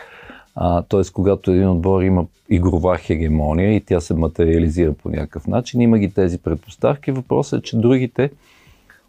Т.е. 0.88 1.12
когато 1.12 1.50
един 1.50 1.68
отбор 1.68 2.02
има 2.02 2.26
игрова 2.50 2.98
хегемония 2.98 3.76
и 3.76 3.80
тя 3.80 4.00
се 4.00 4.14
материализира 4.14 4.92
по 4.92 5.10
някакъв 5.10 5.46
начин, 5.46 5.80
има 5.80 5.98
ги 5.98 6.10
тези 6.10 6.38
предпоставки. 6.38 7.12
Въпросът 7.12 7.60
е, 7.60 7.62
че 7.62 7.76
другите 7.76 8.30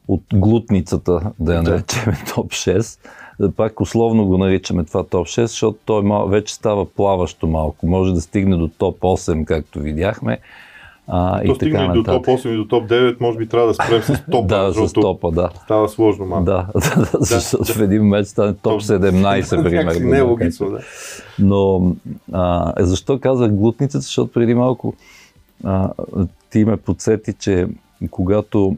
от 0.07 0.23
глутницата, 0.33 1.31
да 1.39 1.55
я 1.55 1.61
наречем 1.61 2.13
топ 2.35 2.51
6, 2.51 2.99
пак 3.57 3.81
условно 3.81 4.25
го 4.25 4.37
наричаме 4.37 4.83
това 4.83 5.03
топ 5.03 5.27
6, 5.27 5.45
защото 5.45 5.77
той 5.85 6.03
вече 6.27 6.53
става 6.53 6.85
плаващо 6.85 7.47
малко. 7.47 7.87
Може 7.87 8.13
да 8.13 8.21
стигне 8.21 8.57
до 8.57 8.67
топ 8.67 8.99
8, 8.99 9.45
както 9.45 9.79
видяхме. 9.79 10.39
А, 11.07 11.41
То 11.45 11.51
и 11.51 11.55
стигне 11.55 11.79
така, 11.79 11.93
до 11.93 12.03
топ 12.03 12.25
8 12.25 12.49
и 12.49 12.57
до 12.57 12.67
топ 12.67 12.89
9, 12.89 13.21
може 13.21 13.37
би 13.37 13.47
трябва 13.47 13.67
да 13.67 13.73
спрем 13.73 14.01
с 14.01 14.23
топа. 14.31 14.47
да, 14.47 14.73
с 14.73 14.93
топа, 14.93 15.31
да. 15.31 15.49
Става 15.63 15.89
сложно 15.89 16.25
малко. 16.25 16.45
Да, 16.45 16.67
да, 16.73 17.01
да, 17.01 17.09
защото 17.19 17.73
в 17.73 17.81
един 17.81 18.03
момент 18.03 18.27
стане 18.27 18.53
топ 18.53 18.81
17, 18.81 19.63
примерно. 19.63 20.09
Не 20.09 20.17
е 20.17 20.21
логично, 20.21 20.71
да. 20.71 20.79
Но 21.39 21.91
а, 22.31 22.73
защо 22.79 23.19
казах 23.19 23.51
глутницата? 23.51 24.01
Защото 24.01 24.31
преди 24.31 24.53
малко 24.53 24.93
а, 25.63 25.89
ти 26.51 26.65
ме 26.65 26.77
подсети, 26.77 27.33
че 27.39 27.67
когато 28.11 28.75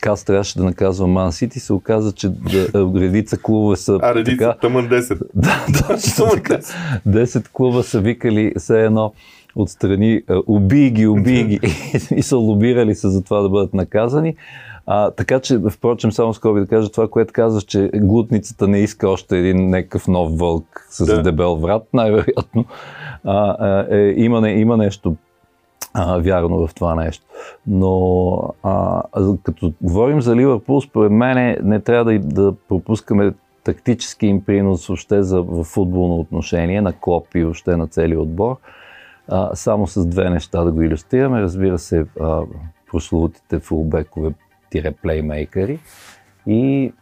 Каз 0.00 0.24
трябваше 0.24 0.58
да 0.58 0.64
наказва 0.64 1.06
Ман 1.06 1.32
Сити, 1.32 1.60
се 1.60 1.72
оказа, 1.72 2.12
че 2.12 2.28
да, 2.28 2.68
редица 3.00 3.38
клубове 3.38 3.76
са. 3.76 3.98
А, 4.02 4.14
редица, 4.14 4.36
така, 4.36 4.58
тъмън 4.60 4.88
10. 4.88 5.20
Да, 5.34 5.66
точно 5.88 6.26
така. 6.30 6.58
10 7.08 7.48
клуба 7.52 7.82
са 7.82 8.00
викали 8.00 8.52
все 8.58 8.84
едно 8.84 9.12
отстрани, 9.56 10.22
убий 10.46 10.90
ги, 10.90 11.06
убий 11.06 11.44
ги 11.44 11.60
и 12.16 12.22
са 12.22 12.36
лобирали 12.36 12.94
се 12.94 13.08
за 13.08 13.22
това 13.22 13.40
да 13.40 13.48
бъдат 13.48 13.74
наказани. 13.74 14.36
А, 14.86 15.10
така 15.10 15.40
че, 15.40 15.58
впрочем, 15.70 16.12
само 16.12 16.34
скоби 16.34 16.60
да 16.60 16.66
кажа 16.66 16.90
това, 16.90 17.08
което 17.08 17.32
казваш, 17.32 17.64
че 17.64 17.90
глутницата 17.94 18.68
не 18.68 18.78
иска 18.78 19.08
още 19.08 19.38
един 19.38 19.70
някакъв 19.70 20.08
нов 20.08 20.38
вълк 20.38 20.86
с 20.90 21.06
да. 21.06 21.22
дебел 21.22 21.56
врат, 21.56 21.82
най-вероятно. 21.92 22.64
А, 23.24 23.56
а, 23.58 23.86
е, 23.96 24.14
има, 24.16 24.40
не, 24.40 24.50
има 24.50 24.76
нещо 24.76 25.16
а, 25.94 26.18
вярно 26.18 26.66
в 26.66 26.74
това 26.74 26.94
нещо. 26.94 27.26
Но 27.66 28.54
а, 28.62 29.02
като 29.42 29.72
говорим 29.82 30.20
за 30.20 30.36
Ливърпул, 30.36 30.80
според 30.80 31.12
мен 31.12 31.56
не 31.62 31.80
трябва 31.80 32.12
да, 32.12 32.18
да 32.18 32.54
пропускаме 32.68 33.32
тактически 33.64 34.26
им 34.26 34.44
принос 34.44 34.86
въобще 34.86 35.22
за, 35.22 35.42
в 35.42 35.64
футболно 35.64 36.16
отношение 36.16 36.80
на 36.80 36.92
Клоп 36.92 37.34
и 37.34 37.44
въобще 37.44 37.76
на 37.76 37.86
целия 37.86 38.20
отбор. 38.20 38.56
А, 39.28 39.54
само 39.54 39.86
с 39.86 40.06
две 40.06 40.30
неща 40.30 40.64
да 40.64 40.72
го 40.72 40.82
иллюстрираме. 40.82 41.40
Разбира 41.40 41.78
се, 41.78 42.06
а, 42.20 42.42
прословутите 42.90 43.58
фулбекове 43.58 44.32
плеймейкъри 45.02 45.78
и 46.46 46.92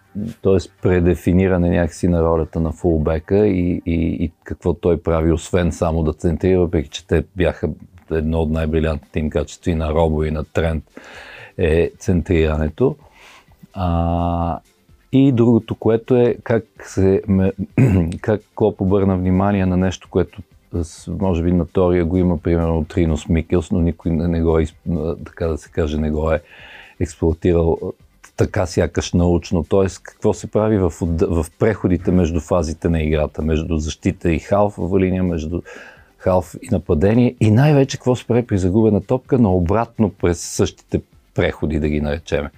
т.е. 0.42 0.56
предефиниране 0.82 1.70
някакси 1.70 2.08
на 2.08 2.22
ролята 2.22 2.60
на 2.60 2.72
фулбека 2.72 3.46
и, 3.46 3.82
и, 3.86 4.24
и 4.24 4.32
какво 4.44 4.74
той 4.74 5.02
прави, 5.02 5.32
освен 5.32 5.72
само 5.72 6.02
да 6.02 6.12
центрира, 6.12 6.60
въпреки 6.60 6.88
че 6.88 7.06
те 7.06 7.24
бяха 7.36 7.68
едно 8.10 8.40
от 8.40 8.50
най-брилянтните 8.50 9.18
им 9.18 9.30
качества 9.30 9.70
и 9.70 9.74
на 9.74 9.94
Робо 9.94 10.24
и 10.24 10.30
на 10.30 10.44
Тренд 10.44 10.84
е 11.58 11.90
центрирането. 11.98 12.96
А, 13.74 14.58
и 15.12 15.32
другото, 15.32 15.74
което 15.74 16.16
е 16.16 16.36
как, 16.42 16.64
се, 16.82 17.22
как 18.20 18.40
Клоп 18.54 18.80
обърна 18.80 19.16
внимание 19.16 19.66
на 19.66 19.76
нещо, 19.76 20.08
което 20.10 20.42
може 21.08 21.42
би 21.42 21.52
на 21.52 21.66
теория 21.66 22.04
го 22.04 22.16
има 22.16 22.38
примерно 22.38 22.84
Тринос 22.84 23.28
Микелс, 23.28 23.70
но 23.70 23.80
никой 23.80 24.10
не 24.10 24.42
го 24.42 24.58
е, 24.58 24.66
така 25.24 25.46
да 25.46 25.58
се 25.58 25.70
каже, 25.70 25.98
не 25.98 26.10
го 26.10 26.32
е 26.32 26.40
експлуатирал 27.00 27.78
така 28.38 28.66
сякаш 28.66 29.12
научно. 29.12 29.64
Т.е. 29.64 29.86
какво 30.02 30.32
се 30.34 30.50
прави 30.50 30.78
в, 30.78 30.92
в 31.20 31.46
преходите 31.58 32.10
между 32.10 32.40
фазите 32.40 32.88
на 32.88 33.02
играта, 33.02 33.42
между 33.42 33.76
защита 33.76 34.32
и 34.32 34.38
халфова 34.38 35.00
линия, 35.00 35.22
между 35.22 35.62
халф 36.18 36.54
и 36.62 36.68
нападение 36.70 37.34
и 37.40 37.50
най-вече 37.50 37.96
какво 37.96 38.14
прави 38.28 38.46
при 38.46 38.58
загубена 38.58 39.00
топка, 39.00 39.38
но 39.38 39.54
обратно 39.54 40.10
през 40.10 40.40
същите 40.40 41.00
преходи, 41.34 41.80
да 41.80 41.88
ги 41.88 42.00
наречеме. 42.00 42.50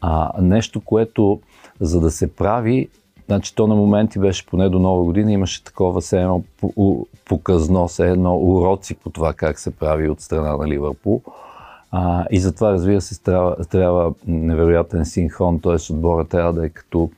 А, 0.00 0.32
нещо, 0.40 0.80
което 0.80 1.40
за 1.80 2.00
да 2.00 2.10
се 2.10 2.34
прави, 2.34 2.88
значи 3.26 3.54
то 3.54 3.66
на 3.66 3.74
моменти 3.74 4.18
беше 4.18 4.46
поне 4.46 4.68
до 4.68 4.78
нова 4.78 5.04
година, 5.04 5.32
имаше 5.32 5.64
такова 5.64 6.00
все 6.00 6.20
едно 6.20 6.42
показно, 7.24 7.88
все 7.88 8.10
едно 8.10 8.36
уроци 8.36 8.94
по 8.94 9.10
това 9.10 9.32
как 9.32 9.58
се 9.58 9.76
прави 9.76 10.08
от 10.08 10.20
страна 10.20 10.56
на 10.56 10.68
Ливърпул. 10.68 11.22
А, 11.90 12.26
и 12.30 12.40
затова, 12.40 12.72
разбира 12.72 13.00
се, 13.00 13.22
трябва, 13.22 13.56
трябва 13.64 14.12
невероятен 14.26 15.04
синхрон, 15.04 15.60
т.е. 15.60 15.92
отбора 15.92 16.24
трябва 16.24 16.52
да 16.52 16.66
е 16.66 16.68
като, 16.68 17.10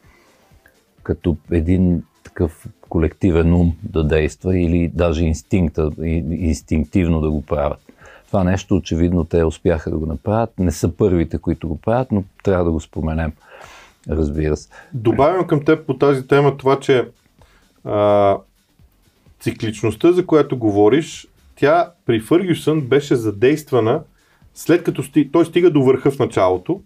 като 1.03 1.37
един 1.51 2.03
такъв 2.25 2.67
колективен 2.89 3.55
ум 3.55 3.73
да 3.83 4.05
действа 4.05 4.59
или 4.59 4.91
даже 4.95 5.25
инстинкта, 5.25 5.91
инстинктивно 6.31 7.21
да 7.21 7.31
го 7.31 7.43
правят. 7.43 7.79
Това 8.27 8.45
нещо 8.45 8.77
очевидно 8.77 9.25
те 9.25 9.45
успяха 9.45 9.91
да 9.91 9.99
го 9.99 10.07
направят. 10.07 10.59
Не 10.59 10.73
са 10.73 10.97
първите, 10.97 11.39
които 11.39 11.69
го 11.69 11.79
правят, 11.79 12.13
но 12.13 12.25
трябва 12.43 12.65
да 12.65 12.71
го 12.71 12.81
споменем. 12.81 13.33
Разбира 14.09 14.57
се. 14.57 14.69
Добавям 14.93 15.47
към 15.47 15.65
теб 15.65 15.87
по 15.87 15.95
тази 15.99 16.27
тема 16.27 16.57
това, 16.57 16.81
че 16.81 17.09
а, 17.85 18.37
цикличността, 19.41 20.13
за 20.13 20.27
която 20.27 20.59
говориш, 20.59 21.29
тя 21.57 21.91
при 22.07 22.21
Фъргюсън 22.21 22.81
беше 22.81 23.17
задействана 23.17 24.01
след 24.55 24.83
като 24.83 25.03
сти, 25.03 25.33
той 25.33 25.47
стига 25.47 25.71
до 25.71 25.83
върха 25.83 26.11
в 26.11 26.19
началото 26.19 26.81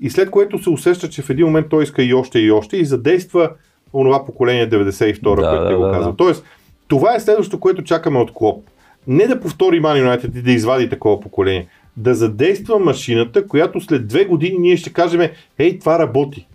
и 0.00 0.10
след 0.10 0.30
което 0.30 0.62
се 0.62 0.70
усеща, 0.70 1.08
че 1.08 1.22
в 1.22 1.30
един 1.30 1.46
момент 1.46 1.66
той 1.70 1.82
иска 1.82 2.02
и 2.02 2.14
още 2.14 2.38
и 2.38 2.50
още 2.50 2.76
и 2.76 2.84
задейства 2.84 3.50
онова 3.94 4.26
поколение 4.26 4.70
92, 4.70 5.22
да, 5.22 5.48
което 5.48 5.64
да, 5.64 5.76
го 5.76 5.86
да, 5.86 5.92
казва. 5.92 6.10
Да. 6.10 6.16
Тоест, 6.16 6.44
това 6.88 7.14
е 7.14 7.20
следващото, 7.20 7.60
което 7.60 7.84
чакаме 7.84 8.18
от 8.18 8.32
Клоп. 8.34 8.64
Не 9.06 9.26
да 9.26 9.40
повтори 9.40 9.80
Ман 9.80 9.98
Юнайтед 9.98 10.36
и 10.36 10.42
да 10.42 10.52
извади 10.52 10.88
такова 10.88 11.20
поколение. 11.20 11.66
Да 11.96 12.14
задейства 12.14 12.78
машината, 12.78 13.46
която 13.46 13.80
след 13.80 14.08
две 14.08 14.24
години 14.24 14.58
ние 14.58 14.76
ще 14.76 14.92
кажем, 14.92 15.30
ей, 15.58 15.78
това 15.78 15.98
работи. 15.98 16.46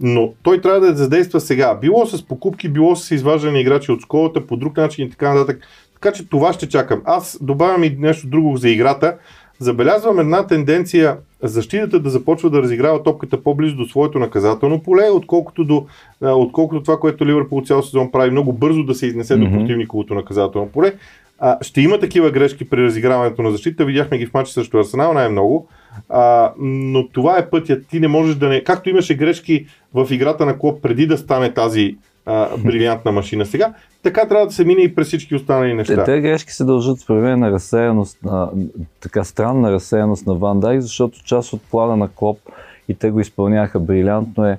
Но 0.00 0.32
той 0.42 0.60
трябва 0.60 0.80
да 0.80 0.96
задейства 0.96 1.40
сега. 1.40 1.74
Било 1.74 2.06
с 2.06 2.26
покупки, 2.26 2.68
било 2.68 2.96
с 2.96 3.10
изваждане 3.10 3.52
на 3.52 3.60
играчи 3.60 3.92
от 3.92 4.00
школата, 4.00 4.46
по 4.46 4.56
друг 4.56 4.76
начин 4.76 5.06
и 5.06 5.10
така 5.10 5.34
нататък. 5.34 5.62
Така 5.94 6.12
че 6.12 6.28
това 6.28 6.52
ще 6.52 6.68
чакам. 6.68 7.02
Аз 7.04 7.38
добавям 7.40 7.84
и 7.84 7.96
нещо 7.98 8.26
друго 8.26 8.56
за 8.56 8.68
играта. 8.68 9.16
Забелязвам 9.58 10.20
една 10.20 10.46
тенденция 10.46 11.16
защитата 11.44 12.00
да 12.00 12.10
започва 12.10 12.50
да 12.50 12.62
разиграва 12.62 13.02
топката 13.02 13.42
по-близо 13.42 13.76
до 13.76 13.84
своето 13.84 14.18
наказателно 14.18 14.82
поле, 14.82 15.10
отколкото, 15.10 15.64
до, 15.64 15.86
отколкото 16.20 16.82
това, 16.82 17.00
което 17.00 17.26
Ливърпул 17.26 17.62
цял 17.62 17.82
сезон 17.82 18.10
прави 18.12 18.30
много 18.30 18.52
бързо 18.52 18.84
да 18.84 18.94
се 18.94 19.06
изнесе 19.06 19.34
mm-hmm. 19.34 19.50
до 19.50 19.58
противниковото 19.58 20.14
наказателно 20.14 20.68
поле. 20.68 20.92
А, 21.38 21.58
ще 21.62 21.80
има 21.80 21.98
такива 21.98 22.30
грешки 22.30 22.70
при 22.70 22.82
разиграването 22.82 23.42
на 23.42 23.50
защита. 23.50 23.84
Видяхме 23.84 24.18
ги 24.18 24.26
в 24.26 24.34
матча 24.34 24.52
срещу 24.52 24.78
Арсенал 24.78 25.12
най-много. 25.12 25.68
А, 26.08 26.52
но 26.58 27.08
това 27.08 27.38
е 27.38 27.50
пътя. 27.50 27.82
Ти 27.82 28.00
не 28.00 28.08
можеш 28.08 28.34
да 28.34 28.48
не. 28.48 28.64
Както 28.64 28.90
имаше 28.90 29.14
грешки 29.14 29.66
в 29.94 30.08
играта 30.10 30.46
на 30.46 30.58
клуб 30.58 30.82
преди 30.82 31.06
да 31.06 31.18
стане 31.18 31.54
тази 31.54 31.96
а, 32.26 32.56
брилянтна 32.56 33.12
машина 33.12 33.46
сега, 33.46 33.74
така 34.02 34.28
трябва 34.28 34.46
да 34.46 34.52
се 34.52 34.64
мине 34.64 34.82
и 34.82 34.94
през 34.94 35.06
всички 35.06 35.34
останали 35.34 35.74
неща. 35.74 35.94
Те, 35.94 36.04
те 36.04 36.20
грешки 36.20 36.52
се 36.52 36.64
дължат 36.64 37.00
според 37.00 37.22
мен 37.22 37.38
на 37.38 37.50
разсеяност, 37.50 38.18
на, 38.24 38.50
така 39.00 39.24
странна 39.24 39.72
разсеяност 39.72 40.26
на 40.26 40.34
Ван 40.34 40.60
Дайк, 40.60 40.80
защото 40.80 41.24
част 41.24 41.52
от 41.52 41.62
плана 41.62 41.96
на 41.96 42.08
Клоп 42.08 42.38
и 42.88 42.94
те 42.94 43.10
го 43.10 43.20
изпълняха 43.20 43.80
брилянтно 43.80 44.46
е 44.46 44.58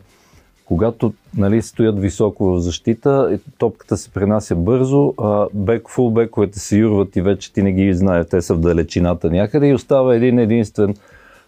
когато 0.65 1.13
нали, 1.37 1.61
стоят 1.61 1.99
високо 1.99 2.45
в 2.45 2.59
защита, 2.59 3.39
топката 3.57 3.97
се 3.97 4.09
пренася 4.09 4.55
бързо, 4.55 5.13
а 5.21 5.47
бек, 5.53 5.89
фулбековете 5.89 6.59
се 6.59 6.77
юрват 6.77 7.15
и 7.15 7.21
вече 7.21 7.53
ти 7.53 7.63
не 7.63 7.71
ги 7.71 7.93
знаеш, 7.93 8.25
те 8.29 8.41
са 8.41 8.53
в 8.53 8.59
далечината 8.59 9.29
някъде 9.29 9.67
и 9.67 9.73
остава 9.73 10.15
един 10.15 10.39
единствен 10.39 10.95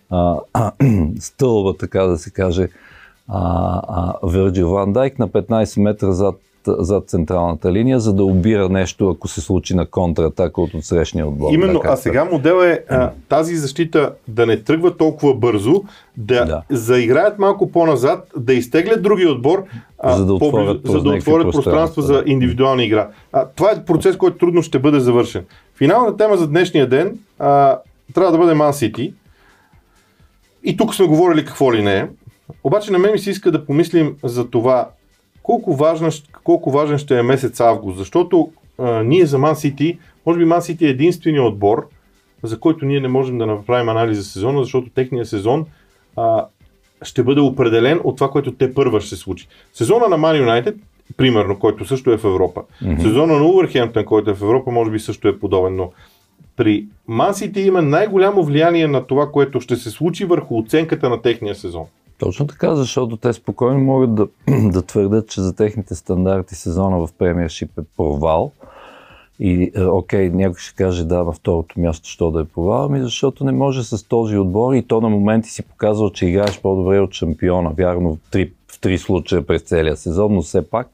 а, 0.09 0.39
а, 0.53 0.71
стълба, 1.19 1.77
така 1.77 2.03
да 2.03 2.17
се 2.17 2.31
каже, 2.31 2.67
а, 3.27 3.81
а, 3.87 4.27
Вирджил 4.27 4.69
Ван 4.69 4.93
Дайк 4.93 5.19
на 5.19 5.27
15 5.29 5.81
метра 5.81 6.11
зад, 6.11 6.35
зад 6.67 7.09
централната 7.09 7.71
линия, 7.71 7.99
за 7.99 8.13
да 8.13 8.23
обира 8.23 8.69
нещо, 8.69 9.09
ако 9.09 9.27
се 9.27 9.41
случи 9.41 9.75
на 9.75 9.85
контратака 9.85 10.61
от 10.61 10.73
отсрещния 10.73 11.27
отбор. 11.27 11.53
Именно, 11.53 11.81
а 11.83 11.95
сега 11.95 12.25
модел 12.25 12.63
е 12.63 12.83
а, 12.89 13.11
тази 13.29 13.55
защита 13.55 14.13
да 14.27 14.45
не 14.45 14.63
тръгва 14.63 14.97
толкова 14.97 15.33
бързо, 15.33 15.83
да, 16.17 16.45
да. 16.45 16.61
заиграят 16.69 17.39
малко 17.39 17.71
по-назад, 17.71 18.31
да 18.37 18.53
изтеглят 18.53 19.03
другия 19.03 19.31
отбор, 19.31 19.63
а, 19.99 20.17
за 20.17 20.25
да 20.25 20.33
отворят, 20.33 20.81
за 20.85 21.01
да 21.01 21.09
отворят 21.09 21.51
пространство 21.51 22.01
за 22.01 22.23
индивидуална 22.25 22.83
игра. 22.83 23.09
А, 23.33 23.45
това 23.45 23.71
е 23.71 23.85
процес, 23.85 24.17
който 24.17 24.37
трудно 24.37 24.61
ще 24.61 24.79
бъде 24.79 24.99
завършен. 24.99 25.45
Финална 25.77 26.17
тема 26.17 26.37
за 26.37 26.47
днешния 26.47 26.89
ден 26.89 27.19
а, 27.39 27.79
трябва 28.13 28.31
да 28.31 28.37
бъде 28.37 28.53
Ман 28.53 28.73
Сити. 28.73 29.13
И 30.63 30.77
тук 30.77 30.95
сме 30.95 31.05
говорили 31.05 31.45
какво 31.45 31.73
ли 31.73 31.83
не 31.83 31.97
е. 31.97 32.07
Обаче 32.63 32.91
на 32.91 32.99
мен 32.99 33.11
ми 33.11 33.19
се 33.19 33.29
иска 33.29 33.51
да 33.51 33.65
помислим 33.65 34.15
за 34.23 34.49
това 34.49 34.89
колко, 35.43 35.75
важна, 35.75 36.09
колко 36.43 36.71
важен 36.71 36.97
ще 36.97 37.19
е 37.19 37.23
месец 37.23 37.59
август, 37.59 37.97
защото 37.97 38.51
а, 38.77 39.03
ние 39.03 39.25
за 39.25 39.37
Ман 39.37 39.55
Сити, 39.55 39.97
може 40.25 40.39
би 40.39 40.45
Ман 40.45 40.61
Сити 40.61 40.85
е 40.85 40.89
единствения 40.89 41.43
отбор, 41.43 41.87
за 42.43 42.59
който 42.59 42.85
ние 42.85 42.99
не 42.99 43.07
можем 43.07 43.37
да 43.37 43.45
направим 43.45 43.89
анализ 43.89 44.17
за 44.17 44.23
сезона, 44.23 44.63
защото 44.63 44.89
техния 44.89 45.25
сезон 45.25 45.65
а, 46.15 46.45
ще 47.01 47.23
бъде 47.23 47.41
определен 47.41 47.99
от 48.03 48.15
това, 48.15 48.29
което 48.29 48.51
те 48.51 48.73
първа 48.73 49.01
ще 49.01 49.09
се 49.09 49.15
случи. 49.15 49.47
Сезона 49.73 50.07
на 50.07 50.17
Ман 50.17 50.37
Юнайтед, 50.37 50.75
примерно, 51.17 51.59
който 51.59 51.85
също 51.85 52.11
е 52.11 52.17
в 52.17 52.25
Европа, 52.25 52.61
mm-hmm. 52.83 53.01
сезона 53.01 53.33
на 53.33 53.45
Увърхемптън, 53.45 54.05
който 54.05 54.29
е 54.29 54.33
в 54.33 54.41
Европа, 54.41 54.71
може 54.71 54.91
би 54.91 54.99
също 54.99 55.27
е 55.27 55.39
подобен, 55.39 55.75
но 55.75 55.91
при 56.55 56.85
Ман 57.07 57.33
Сити 57.33 57.61
има 57.61 57.81
най-голямо 57.81 58.43
влияние 58.43 58.87
на 58.87 59.03
това, 59.03 59.31
което 59.31 59.61
ще 59.61 59.75
се 59.75 59.89
случи 59.89 60.25
върху 60.25 60.57
оценката 60.57 61.09
на 61.09 61.21
техния 61.21 61.55
сезон. 61.55 61.85
Точно 62.19 62.47
така, 62.47 62.75
защото 62.75 63.17
те 63.17 63.33
спокойно 63.33 63.79
могат 63.79 64.15
да, 64.15 64.27
да 64.71 64.81
твърдят, 64.81 65.29
че 65.29 65.41
за 65.41 65.55
техните 65.55 65.95
стандарти 65.95 66.55
сезона 66.55 67.07
в 67.07 67.09
премиершип 67.17 67.77
е 67.77 67.81
провал. 67.97 68.51
И, 69.39 69.71
е, 69.75 69.83
окей, 69.83 70.29
някой 70.29 70.59
ще 70.59 70.75
каже, 70.75 71.05
да, 71.05 71.23
на 71.23 71.31
второто 71.31 71.79
място, 71.79 72.09
що 72.09 72.31
да 72.31 72.41
е 72.41 72.43
провал, 72.43 72.85
ами 72.85 73.01
защото 73.01 73.43
не 73.43 73.51
може 73.51 73.83
с 73.83 74.07
този 74.07 74.37
отбор 74.37 74.73
и 74.73 74.83
то 74.83 75.01
на 75.01 75.09
моменти 75.09 75.49
си 75.49 75.63
показва, 75.63 76.11
че 76.13 76.25
играеш 76.25 76.61
по-добре 76.61 76.99
от 76.99 77.13
шампиона. 77.13 77.69
Вярно, 77.77 78.15
в 78.15 78.31
три, 78.31 78.53
в 78.67 78.79
три 78.79 78.97
случая 78.97 79.45
през 79.45 79.61
целия 79.61 79.97
сезон, 79.97 80.33
но 80.33 80.41
все 80.41 80.69
пак 80.69 80.87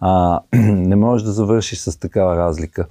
а, 0.00 0.40
не 0.62 0.96
можеш 0.96 1.24
да 1.24 1.32
завършиш 1.32 1.78
с 1.78 2.00
такава 2.00 2.36
разлика 2.36 2.86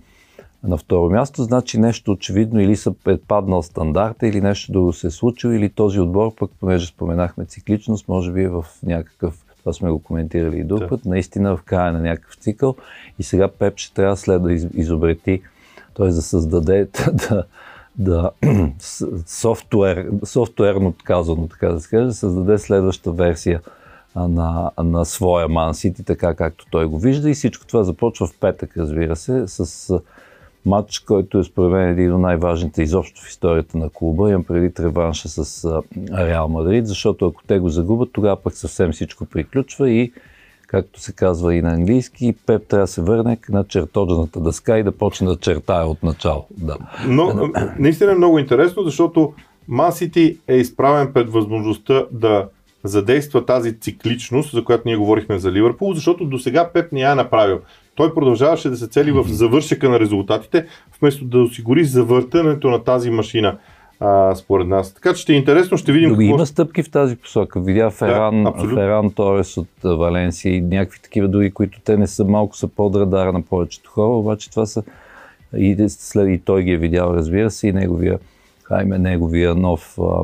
на 0.67 0.77
второ 0.77 1.09
място, 1.09 1.43
значи 1.43 1.79
нещо 1.79 2.11
очевидно 2.11 2.61
или 2.61 2.75
са 2.75 2.91
предпаднал 2.91 3.63
стандарта, 3.63 4.27
или 4.27 4.41
нещо 4.41 4.71
друго 4.71 4.93
се 4.93 5.07
е 5.07 5.11
случило, 5.11 5.53
или 5.53 5.69
този 5.69 5.99
отбор, 5.99 6.35
пък 6.35 6.51
понеже 6.59 6.87
споменахме 6.87 7.45
цикличност, 7.45 8.07
може 8.07 8.31
би 8.31 8.43
е 8.43 8.49
в 8.49 8.65
някакъв, 8.83 9.45
това 9.59 9.73
сме 9.73 9.91
го 9.91 9.99
коментирали 9.99 10.59
и 10.59 10.63
друг 10.63 10.79
да. 10.79 10.87
път, 10.87 11.05
наистина 11.05 11.57
в 11.57 11.61
края 11.63 11.93
на 11.93 11.99
някакъв 11.99 12.35
цикъл 12.35 12.75
и 13.19 13.23
сега 13.23 13.47
Пеп 13.47 13.77
ще 13.77 13.93
трябва 13.93 14.17
след 14.17 14.43
да 14.43 14.53
изобрети, 14.53 15.41
т.е. 15.93 16.07
да 16.07 16.21
създаде, 16.21 16.87
да, 17.29 17.43
да 17.95 18.31
софтуер, 19.25 20.09
софтуерно 20.23 20.93
казано, 21.03 21.47
така 21.47 21.69
да 21.69 21.79
се 21.79 21.89
каже, 21.89 22.05
да 22.05 22.13
създаде 22.13 22.57
следваща 22.57 23.11
версия 23.11 23.61
на, 24.15 24.71
на 24.83 25.05
своя 25.05 25.47
Man 25.47 25.71
City, 25.71 26.05
така 26.05 26.33
както 26.33 26.65
той 26.71 26.85
го 26.85 26.99
вижда 26.99 27.29
и 27.29 27.33
всичко 27.33 27.65
това 27.65 27.83
започва 27.83 28.27
в 28.27 28.39
петък, 28.39 28.77
разбира 28.77 29.15
се, 29.15 29.47
с 29.47 29.99
матч, 30.65 30.99
който 30.99 31.39
е 31.39 31.43
според 31.43 31.71
мен 31.71 31.89
един 31.89 32.13
от 32.13 32.21
най-важните 32.21 32.83
изобщо 32.83 33.21
в 33.21 33.29
историята 33.29 33.77
на 33.77 33.89
клуба. 33.89 34.29
Имам 34.29 34.43
преди 34.43 34.71
реванша 34.79 35.29
с 35.29 35.65
Реал 36.17 36.47
Мадрид, 36.47 36.87
защото 36.87 37.27
ако 37.27 37.43
те 37.47 37.59
го 37.59 37.69
загубят, 37.69 38.09
тогава 38.13 38.35
пък 38.35 38.53
съвсем 38.53 38.91
всичко 38.91 39.25
приключва 39.25 39.89
и 39.89 40.11
както 40.67 40.99
се 40.99 41.13
казва 41.13 41.55
и 41.55 41.61
на 41.61 41.73
английски, 41.73 42.35
Пеп 42.45 42.67
трябва 42.67 42.83
да 42.83 42.87
се 42.87 43.01
върне 43.01 43.37
на 43.49 43.63
чертоджната 43.63 44.39
дъска 44.39 44.79
и 44.79 44.83
да 44.83 44.91
почне 44.91 45.27
да 45.27 45.37
чертая 45.37 45.87
от 45.87 46.03
начало. 46.03 46.47
Да. 46.57 46.77
Но 47.07 47.49
наистина 47.79 48.11
е 48.11 48.15
много 48.15 48.39
интересно, 48.39 48.83
защото 48.83 49.33
Ман 49.67 49.91
Сити 49.91 50.37
е 50.47 50.55
изправен 50.55 51.13
пред 51.13 51.29
възможността 51.29 52.05
да 52.11 52.47
задейства 52.83 53.45
тази 53.45 53.79
цикличност, 53.79 54.51
за 54.51 54.63
която 54.63 54.83
ние 54.85 54.97
говорихме 54.97 55.39
за 55.39 55.51
Ливърпул, 55.51 55.93
защото 55.93 56.25
до 56.25 56.39
сега 56.39 56.69
Пеп 56.73 56.91
не 56.91 57.01
я 57.01 57.11
е 57.11 57.15
направил. 57.15 57.59
Той 57.95 58.13
продължаваше 58.13 58.69
да 58.69 58.77
се 58.77 58.87
цели 58.87 59.11
в 59.11 59.23
завършека 59.27 59.89
на 59.89 59.99
резултатите, 59.99 60.65
вместо 60.99 61.25
да 61.25 61.39
осигури 61.39 61.83
завъртането 61.83 62.69
на 62.69 62.83
тази 62.83 63.09
машина 63.09 63.57
а, 63.99 64.35
според 64.35 64.67
нас. 64.67 64.93
Така 64.93 65.13
че 65.13 65.21
ще 65.21 65.33
е 65.33 65.35
интересно, 65.35 65.77
ще 65.77 65.91
видим. 65.91 66.09
Но 66.09 66.15
какво... 66.15 66.35
има 66.35 66.45
стъпки 66.45 66.83
в 66.83 66.91
тази 66.91 67.15
посока. 67.15 67.59
Видя 67.59 67.89
Феран, 67.89 68.43
да, 68.43 68.53
Феран 68.75 69.11
Торес 69.11 69.57
от 69.57 69.67
Валенсия 69.83 70.55
и 70.55 70.61
някакви 70.61 70.99
такива 70.99 71.27
други, 71.27 71.51
които 71.51 71.79
те 71.85 71.97
не 71.97 72.07
са 72.07 72.25
малко 72.25 72.57
са 72.57 72.67
под 72.67 72.95
радара 72.95 73.33
на 73.33 73.41
повечето 73.41 73.89
хора, 73.89 74.09
обаче 74.09 74.49
това 74.49 74.65
са 74.65 74.83
и, 75.57 75.89
след, 75.89 76.29
и 76.29 76.41
той 76.45 76.63
ги 76.63 76.71
е 76.71 76.77
видял, 76.77 77.13
разбира 77.13 77.51
се, 77.51 77.67
и 77.67 77.73
неговия, 77.73 78.19
хайме, 78.63 78.97
неговия 78.97 79.55
нов 79.55 79.99
а, 80.01 80.23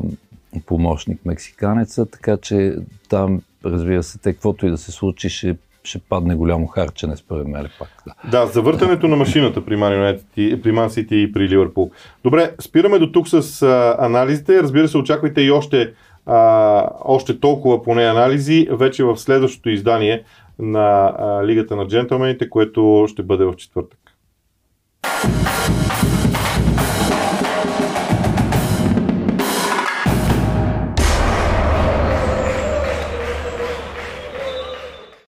помощник 0.66 1.24
мексиканеца, 1.24 2.06
така 2.06 2.36
че 2.36 2.76
там, 3.08 3.42
разбира 3.64 4.02
се, 4.02 4.18
те 4.18 4.32
каквото 4.32 4.66
и 4.66 4.70
да 4.70 4.78
се 4.78 4.92
случи, 4.92 5.28
ще 5.28 5.56
ще 5.84 5.98
падне 5.98 6.34
голямо 6.34 6.66
харчене, 6.66 7.16
според 7.16 7.46
мен 7.46 7.68
пак. 7.78 7.88
Да, 8.06 8.40
да 8.40 8.46
завъртането 8.46 9.08
на 9.08 9.16
машината 9.16 9.64
при 9.64 9.76
Man, 9.76 10.16
United, 10.16 10.62
при 10.62 10.72
Man 10.72 10.88
City 10.88 11.12
и 11.12 11.32
при 11.32 11.48
Ливърпул. 11.48 11.90
Добре, 12.24 12.54
спираме 12.60 12.98
до 12.98 13.12
тук 13.12 13.28
с 13.28 13.62
а, 13.62 13.96
анализите. 13.98 14.62
Разбира 14.62 14.88
се, 14.88 14.98
очаквайте 14.98 15.40
и 15.40 15.50
още, 15.50 15.92
а, 16.26 16.88
още 17.04 17.40
толкова 17.40 17.82
поне 17.82 18.04
анализи 18.04 18.68
вече 18.70 19.04
в 19.04 19.16
следващото 19.16 19.70
издание 19.70 20.24
на 20.58 21.14
а, 21.18 21.46
Лигата 21.46 21.76
на 21.76 21.88
джентълмените, 21.88 22.50
което 22.50 23.06
ще 23.08 23.22
бъде 23.22 23.44
в 23.44 23.56
четвъртък. 23.56 23.98